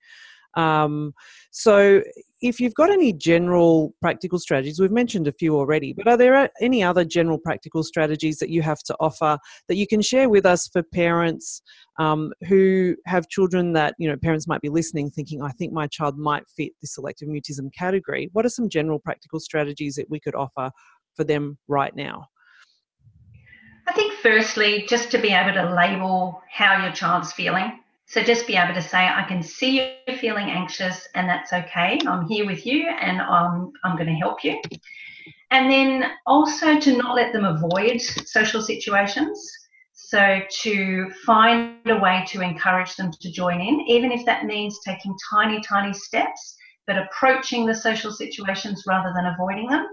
um, 0.55 1.13
so 1.51 2.01
if 2.41 2.59
you've 2.59 2.75
got 2.75 2.91
any 2.91 3.13
general 3.13 3.93
practical 3.99 4.37
strategies, 4.37 4.79
we've 4.79 4.91
mentioned 4.91 5.27
a 5.27 5.31
few 5.31 5.55
already, 5.55 5.93
but 5.93 6.07
are 6.07 6.17
there 6.17 6.49
any 6.61 6.83
other 6.83 7.03
general 7.03 7.39
practical 7.39 7.83
strategies 7.83 8.37
that 8.37 8.49
you 8.49 8.61
have 8.61 8.79
to 8.83 8.95
offer 8.99 9.39
that 9.67 9.75
you 9.75 9.87
can 9.87 10.01
share 10.01 10.29
with 10.29 10.45
us 10.45 10.67
for 10.67 10.83
parents 10.83 11.61
um, 11.99 12.31
who 12.47 12.95
have 13.05 13.27
children 13.29 13.73
that, 13.73 13.95
you 13.97 14.07
know, 14.07 14.15
parents 14.17 14.47
might 14.47 14.61
be 14.61 14.69
listening 14.69 15.09
thinking, 15.09 15.41
I 15.41 15.49
think 15.49 15.73
my 15.73 15.87
child 15.87 16.17
might 16.17 16.43
fit 16.55 16.73
the 16.79 16.87
selective 16.87 17.27
mutism 17.27 17.73
category? 17.73 18.29
What 18.33 18.45
are 18.45 18.49
some 18.49 18.69
general 18.69 18.99
practical 18.99 19.39
strategies 19.39 19.95
that 19.95 20.09
we 20.09 20.19
could 20.19 20.35
offer 20.35 20.71
for 21.15 21.23
them 21.23 21.57
right 21.67 21.95
now? 21.95 22.27
I 23.87 23.93
think, 23.93 24.13
firstly, 24.13 24.85
just 24.87 25.09
to 25.11 25.17
be 25.17 25.29
able 25.29 25.53
to 25.53 25.73
label 25.73 26.43
how 26.51 26.83
your 26.83 26.91
child's 26.91 27.31
feeling. 27.31 27.79
So, 28.07 28.23
just 28.23 28.47
be 28.47 28.55
able 28.55 28.73
to 28.73 28.81
say, 28.81 29.05
I 29.05 29.25
can 29.27 29.43
see 29.43 29.77
you're 30.07 30.17
feeling 30.17 30.49
anxious, 30.49 31.07
and 31.13 31.27
that's 31.27 31.51
okay. 31.51 31.99
I'm 32.07 32.25
here 32.27 32.45
with 32.45 32.65
you, 32.65 32.87
and 32.87 33.21
I'm, 33.21 33.71
I'm 33.83 33.97
going 33.97 34.07
to 34.07 34.13
help 34.13 34.43
you. 34.43 34.61
And 35.51 35.69
then 35.71 36.05
also 36.25 36.79
to 36.79 36.97
not 36.97 37.15
let 37.15 37.33
them 37.33 37.45
avoid 37.45 38.01
social 38.01 38.61
situations. 38.61 39.51
So, 39.93 40.39
to 40.61 41.11
find 41.25 41.79
a 41.87 41.99
way 41.99 42.23
to 42.27 42.41
encourage 42.41 42.95
them 42.95 43.11
to 43.11 43.31
join 43.31 43.59
in, 43.59 43.81
even 43.81 44.11
if 44.11 44.25
that 44.25 44.45
means 44.45 44.79
taking 44.85 45.13
tiny, 45.29 45.59
tiny 45.61 45.93
steps, 45.93 46.55
but 46.85 46.97
approaching 46.97 47.65
the 47.65 47.75
social 47.75 48.11
situations 48.11 48.83
rather 48.87 49.11
than 49.13 49.25
avoiding 49.25 49.67
them 49.67 49.87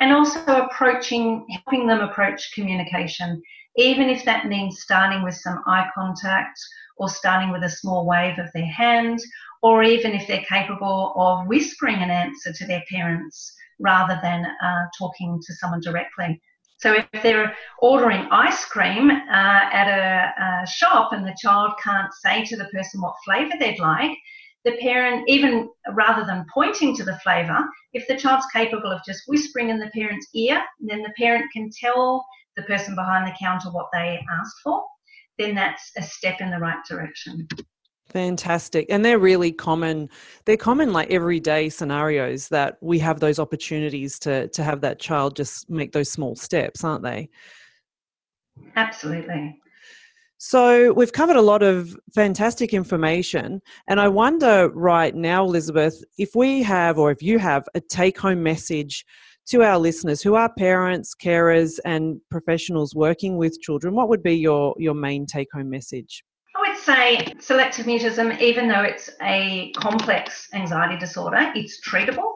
and 0.00 0.12
also 0.12 0.40
approaching, 0.40 1.46
helping 1.50 1.86
them 1.86 2.00
approach 2.00 2.52
communication, 2.54 3.40
even 3.80 4.10
if 4.10 4.24
that 4.24 4.46
means 4.46 4.82
starting 4.82 5.22
with 5.22 5.34
some 5.34 5.62
eye 5.66 5.88
contact 5.94 6.60
or 6.98 7.08
starting 7.08 7.50
with 7.50 7.64
a 7.64 7.70
small 7.70 8.06
wave 8.06 8.38
of 8.38 8.52
their 8.52 8.66
hand, 8.66 9.18
or 9.62 9.82
even 9.82 10.12
if 10.12 10.26
they're 10.26 10.44
capable 10.48 11.14
of 11.16 11.46
whispering 11.46 11.96
an 11.96 12.10
answer 12.10 12.52
to 12.52 12.66
their 12.66 12.82
parents 12.90 13.54
rather 13.78 14.18
than 14.22 14.44
uh, 14.44 14.82
talking 14.98 15.40
to 15.42 15.54
someone 15.54 15.80
directly. 15.80 16.40
So 16.78 16.94
if 17.12 17.22
they're 17.22 17.54
ordering 17.80 18.26
ice 18.30 18.64
cream 18.64 19.10
uh, 19.10 19.68
at 19.72 19.88
a, 19.88 20.62
a, 20.62 20.66
shop 20.66 21.12
and 21.12 21.26
the 21.26 21.36
child 21.40 21.72
can't 21.82 22.12
say 22.22 22.44
to 22.44 22.56
the 22.56 22.66
person 22.66 23.00
what 23.00 23.14
flavour 23.24 23.52
they'd 23.58 23.78
like, 23.78 24.16
the 24.64 24.76
parent, 24.80 25.24
even 25.26 25.68
rather 25.94 26.24
than 26.24 26.46
pointing 26.52 26.94
to 26.96 27.04
the 27.04 27.18
flavour, 27.22 27.58
if 27.92 28.06
the 28.08 28.16
child's 28.16 28.46
capable 28.52 28.90
of 28.90 29.00
just 29.06 29.22
whispering 29.26 29.70
in 29.70 29.78
the 29.78 29.90
parent's 29.94 30.28
ear, 30.34 30.62
then 30.80 31.02
the 31.02 31.12
parent 31.18 31.50
can 31.52 31.70
tell 31.70 32.24
the 32.60 32.66
person 32.66 32.94
behind 32.94 33.26
the 33.26 33.36
counter 33.40 33.70
what 33.70 33.88
they 33.92 34.20
asked 34.30 34.56
for, 34.62 34.84
then 35.38 35.54
that's 35.54 35.90
a 35.96 36.02
step 36.02 36.40
in 36.40 36.50
the 36.50 36.58
right 36.58 36.78
direction. 36.88 37.46
Fantastic. 38.10 38.86
And 38.90 39.04
they're 39.04 39.20
really 39.20 39.52
common. 39.52 40.08
They're 40.44 40.56
common 40.56 40.92
like 40.92 41.10
everyday 41.10 41.68
scenarios 41.68 42.48
that 42.48 42.76
we 42.80 42.98
have 42.98 43.20
those 43.20 43.38
opportunities 43.38 44.18
to 44.20 44.48
to 44.48 44.64
have 44.64 44.80
that 44.80 44.98
child 44.98 45.36
just 45.36 45.70
make 45.70 45.92
those 45.92 46.10
small 46.10 46.34
steps, 46.34 46.82
aren't 46.82 47.04
they? 47.04 47.30
Absolutely. 48.76 49.56
So, 50.42 50.94
we've 50.94 51.12
covered 51.12 51.36
a 51.36 51.42
lot 51.42 51.62
of 51.62 51.94
fantastic 52.14 52.72
information. 52.72 53.60
And 53.88 54.00
I 54.00 54.08
wonder 54.08 54.70
right 54.70 55.14
now, 55.14 55.44
Elizabeth, 55.44 56.02
if 56.16 56.34
we 56.34 56.62
have 56.62 56.98
or 56.98 57.10
if 57.10 57.22
you 57.22 57.38
have 57.38 57.68
a 57.74 57.80
take 57.80 58.18
home 58.18 58.42
message 58.42 59.04
to 59.50 59.62
our 59.62 59.78
listeners 59.78 60.22
who 60.22 60.36
are 60.36 60.52
parents, 60.54 61.12
carers, 61.14 61.80
and 61.84 62.20
professionals 62.30 62.94
working 62.94 63.36
with 63.36 63.60
children, 63.60 63.94
what 63.94 64.08
would 64.08 64.22
be 64.22 64.34
your, 64.34 64.74
your 64.78 64.94
main 64.94 65.26
take 65.26 65.48
home 65.52 65.68
message? 65.68 66.24
I 66.56 66.70
would 66.70 66.78
say 66.78 67.32
selective 67.40 67.86
mutism, 67.86 68.40
even 68.40 68.68
though 68.68 68.82
it's 68.82 69.10
a 69.22 69.72
complex 69.72 70.48
anxiety 70.54 70.98
disorder, 70.98 71.52
it's 71.56 71.80
treatable. 71.80 72.34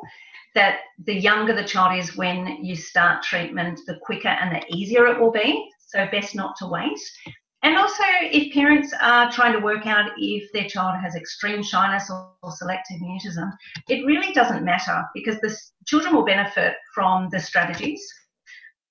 That 0.57 0.81
the 1.05 1.14
younger 1.14 1.53
the 1.53 1.64
child 1.64 1.98
is 1.98 2.16
when 2.16 2.64
you 2.64 2.77
start 2.77 3.22
treatment, 3.22 3.81
the 3.87 3.98
quicker 4.03 4.29
and 4.29 4.55
the 4.55 4.64
easier 4.74 5.07
it 5.07 5.20
will 5.20 5.33
be. 5.33 5.68
So, 5.87 6.07
best 6.11 6.35
not 6.35 6.57
to 6.59 6.66
wait. 6.66 6.98
And 7.64 7.79
also, 7.79 8.05
if 8.20 8.53
parents 8.53 8.92
are 9.00 9.33
trying 9.33 9.55
to 9.55 9.59
work 9.59 9.87
out 9.87 10.11
if 10.18 10.53
their 10.53 10.68
child 10.68 11.00
has 11.00 11.14
extreme 11.14 11.62
shyness 11.62 12.11
or, 12.11 12.33
or 12.42 12.53
selective 12.53 13.00
mutism, 13.00 13.50
it 13.88 14.05
really 14.05 14.35
doesn't 14.35 14.62
matter 14.62 15.03
because 15.14 15.40
the 15.40 15.57
children 15.87 16.14
will 16.14 16.27
benefit 16.27 16.74
from 16.94 17.31
the 17.33 17.40
strategies, 17.40 18.07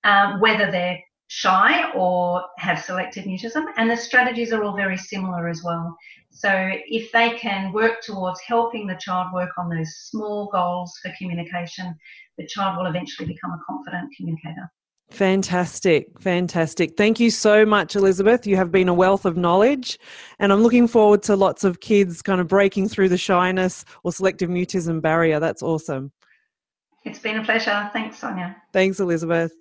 um, 0.05 0.39
whether 0.39 0.71
they're 0.71 0.99
shy 1.27 1.91
or 1.91 2.45
have 2.57 2.83
selective 2.83 3.25
mutism, 3.25 3.63
and 3.77 3.91
the 3.91 3.95
strategies 3.95 4.51
are 4.51 4.63
all 4.63 4.75
very 4.75 4.97
similar 4.97 5.47
as 5.47 5.61
well. 5.63 5.95
So, 6.31 6.49
if 6.87 7.11
they 7.11 7.37
can 7.37 7.73
work 7.73 8.01
towards 8.01 8.41
helping 8.41 8.87
the 8.87 8.97
child 8.99 9.27
work 9.35 9.51
on 9.59 9.69
those 9.69 9.95
small 9.97 10.49
goals 10.51 10.97
for 11.03 11.13
communication, 11.19 11.93
the 12.39 12.47
child 12.47 12.79
will 12.79 12.87
eventually 12.87 13.27
become 13.27 13.51
a 13.51 13.63
confident 13.67 14.09
communicator. 14.17 14.67
Fantastic, 15.11 16.19
fantastic. 16.19 16.97
Thank 16.97 17.19
you 17.19 17.29
so 17.29 17.65
much, 17.65 17.95
Elizabeth. 17.95 18.47
You 18.47 18.55
have 18.55 18.71
been 18.71 18.89
a 18.89 18.93
wealth 18.93 19.25
of 19.25 19.37
knowledge, 19.37 19.99
and 20.39 20.51
I'm 20.51 20.63
looking 20.63 20.87
forward 20.87 21.21
to 21.23 21.35
lots 21.35 21.63
of 21.63 21.79
kids 21.81 22.21
kind 22.21 22.41
of 22.41 22.47
breaking 22.47 22.89
through 22.89 23.09
the 23.09 23.17
shyness 23.17 23.85
or 24.03 24.11
selective 24.11 24.49
mutism 24.49 25.01
barrier. 25.01 25.39
That's 25.39 25.61
awesome. 25.61 26.11
It's 27.05 27.19
been 27.19 27.37
a 27.37 27.43
pleasure. 27.43 27.89
Thanks, 27.93 28.17
Sonia. 28.17 28.55
Thanks, 28.71 28.99
Elizabeth. 28.99 29.53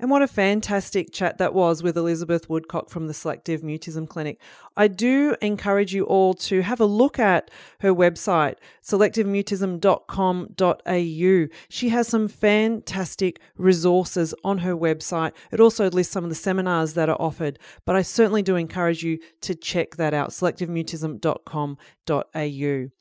And 0.00 0.10
what 0.10 0.22
a 0.22 0.26
fantastic 0.26 1.12
chat 1.12 1.36
that 1.36 1.52
was 1.52 1.82
with 1.82 1.94
Elizabeth 1.94 2.48
Woodcock 2.48 2.88
from 2.88 3.06
the 3.06 3.12
Selective 3.12 3.60
Mutism 3.60 4.08
Clinic. 4.08 4.40
I 4.74 4.88
do 4.88 5.36
encourage 5.42 5.92
you 5.92 6.04
all 6.04 6.32
to 6.34 6.62
have 6.62 6.80
a 6.80 6.86
look 6.86 7.18
at 7.18 7.50
her 7.80 7.94
website, 7.94 8.54
selectivemutism.com.au. 8.82 11.56
She 11.68 11.88
has 11.90 12.08
some 12.08 12.28
fantastic 12.28 13.40
resources 13.58 14.34
on 14.42 14.56
her 14.58 14.74
website. 14.74 15.32
It 15.52 15.60
also 15.60 15.90
lists 15.90 16.14
some 16.14 16.24
of 16.24 16.30
the 16.30 16.34
seminars 16.34 16.94
that 16.94 17.10
are 17.10 17.20
offered, 17.20 17.58
but 17.84 17.94
I 17.94 18.00
certainly 18.00 18.40
do 18.40 18.56
encourage 18.56 19.02
you 19.02 19.18
to 19.42 19.54
check 19.54 19.96
that 19.96 20.14
out, 20.14 20.30
selectivemutism.com.au. 20.30 22.99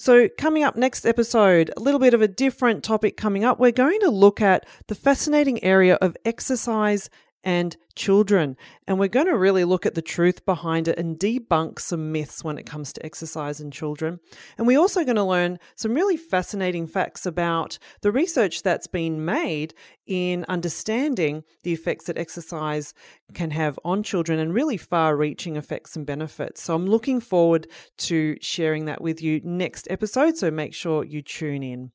So, 0.00 0.28
coming 0.28 0.62
up 0.62 0.76
next 0.76 1.04
episode, 1.04 1.72
a 1.76 1.80
little 1.80 1.98
bit 1.98 2.14
of 2.14 2.22
a 2.22 2.28
different 2.28 2.84
topic 2.84 3.16
coming 3.16 3.42
up. 3.42 3.58
We're 3.58 3.72
going 3.72 3.98
to 4.02 4.10
look 4.10 4.40
at 4.40 4.64
the 4.86 4.94
fascinating 4.94 5.62
area 5.64 5.96
of 5.96 6.16
exercise 6.24 7.10
and 7.48 7.78
children. 7.94 8.58
And 8.86 8.98
we're 8.98 9.08
going 9.08 9.24
to 9.24 9.38
really 9.38 9.64
look 9.64 9.86
at 9.86 9.94
the 9.94 10.02
truth 10.02 10.44
behind 10.44 10.86
it 10.86 10.98
and 10.98 11.18
debunk 11.18 11.80
some 11.80 12.12
myths 12.12 12.44
when 12.44 12.58
it 12.58 12.66
comes 12.66 12.92
to 12.92 13.06
exercise 13.06 13.58
in 13.58 13.70
children. 13.70 14.20
And 14.58 14.66
we're 14.66 14.78
also 14.78 15.02
going 15.02 15.16
to 15.16 15.24
learn 15.24 15.58
some 15.74 15.94
really 15.94 16.18
fascinating 16.18 16.86
facts 16.86 17.24
about 17.24 17.78
the 18.02 18.12
research 18.12 18.62
that's 18.62 18.86
been 18.86 19.24
made 19.24 19.72
in 20.06 20.44
understanding 20.46 21.42
the 21.62 21.72
effects 21.72 22.04
that 22.04 22.18
exercise 22.18 22.92
can 23.32 23.50
have 23.52 23.78
on 23.82 24.02
children 24.02 24.38
and 24.38 24.52
really 24.52 24.76
far 24.76 25.16
reaching 25.16 25.56
effects 25.56 25.96
and 25.96 26.04
benefits. 26.04 26.62
So 26.62 26.74
I'm 26.74 26.84
looking 26.84 27.18
forward 27.18 27.66
to 28.08 28.36
sharing 28.42 28.84
that 28.84 29.00
with 29.00 29.22
you 29.22 29.40
next 29.42 29.88
episode. 29.88 30.36
So 30.36 30.50
make 30.50 30.74
sure 30.74 31.02
you 31.02 31.22
tune 31.22 31.62
in. 31.62 31.92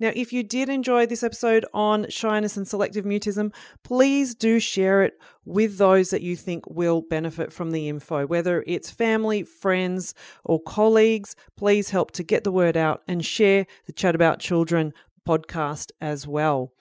Now, 0.00 0.12
if 0.14 0.32
you 0.32 0.42
did 0.42 0.68
enjoy 0.68 1.06
this 1.06 1.22
episode 1.22 1.66
on 1.74 2.08
shyness 2.08 2.56
and 2.56 2.66
selective 2.66 3.04
mutism, 3.04 3.52
please 3.82 4.34
do 4.34 4.60
share 4.60 5.02
it 5.02 5.14
with 5.44 5.78
those 5.78 6.10
that 6.10 6.22
you 6.22 6.36
think 6.36 6.68
will 6.68 7.02
benefit 7.02 7.52
from 7.52 7.72
the 7.72 7.88
info, 7.88 8.26
whether 8.26 8.62
it's 8.66 8.90
family, 8.90 9.42
friends, 9.42 10.14
or 10.44 10.60
colleagues. 10.60 11.34
Please 11.56 11.90
help 11.90 12.12
to 12.12 12.22
get 12.22 12.44
the 12.44 12.52
word 12.52 12.76
out 12.76 13.02
and 13.08 13.24
share 13.24 13.66
the 13.86 13.92
Chat 13.92 14.14
About 14.14 14.38
Children 14.38 14.92
podcast 15.26 15.90
as 16.00 16.26
well. 16.26 16.72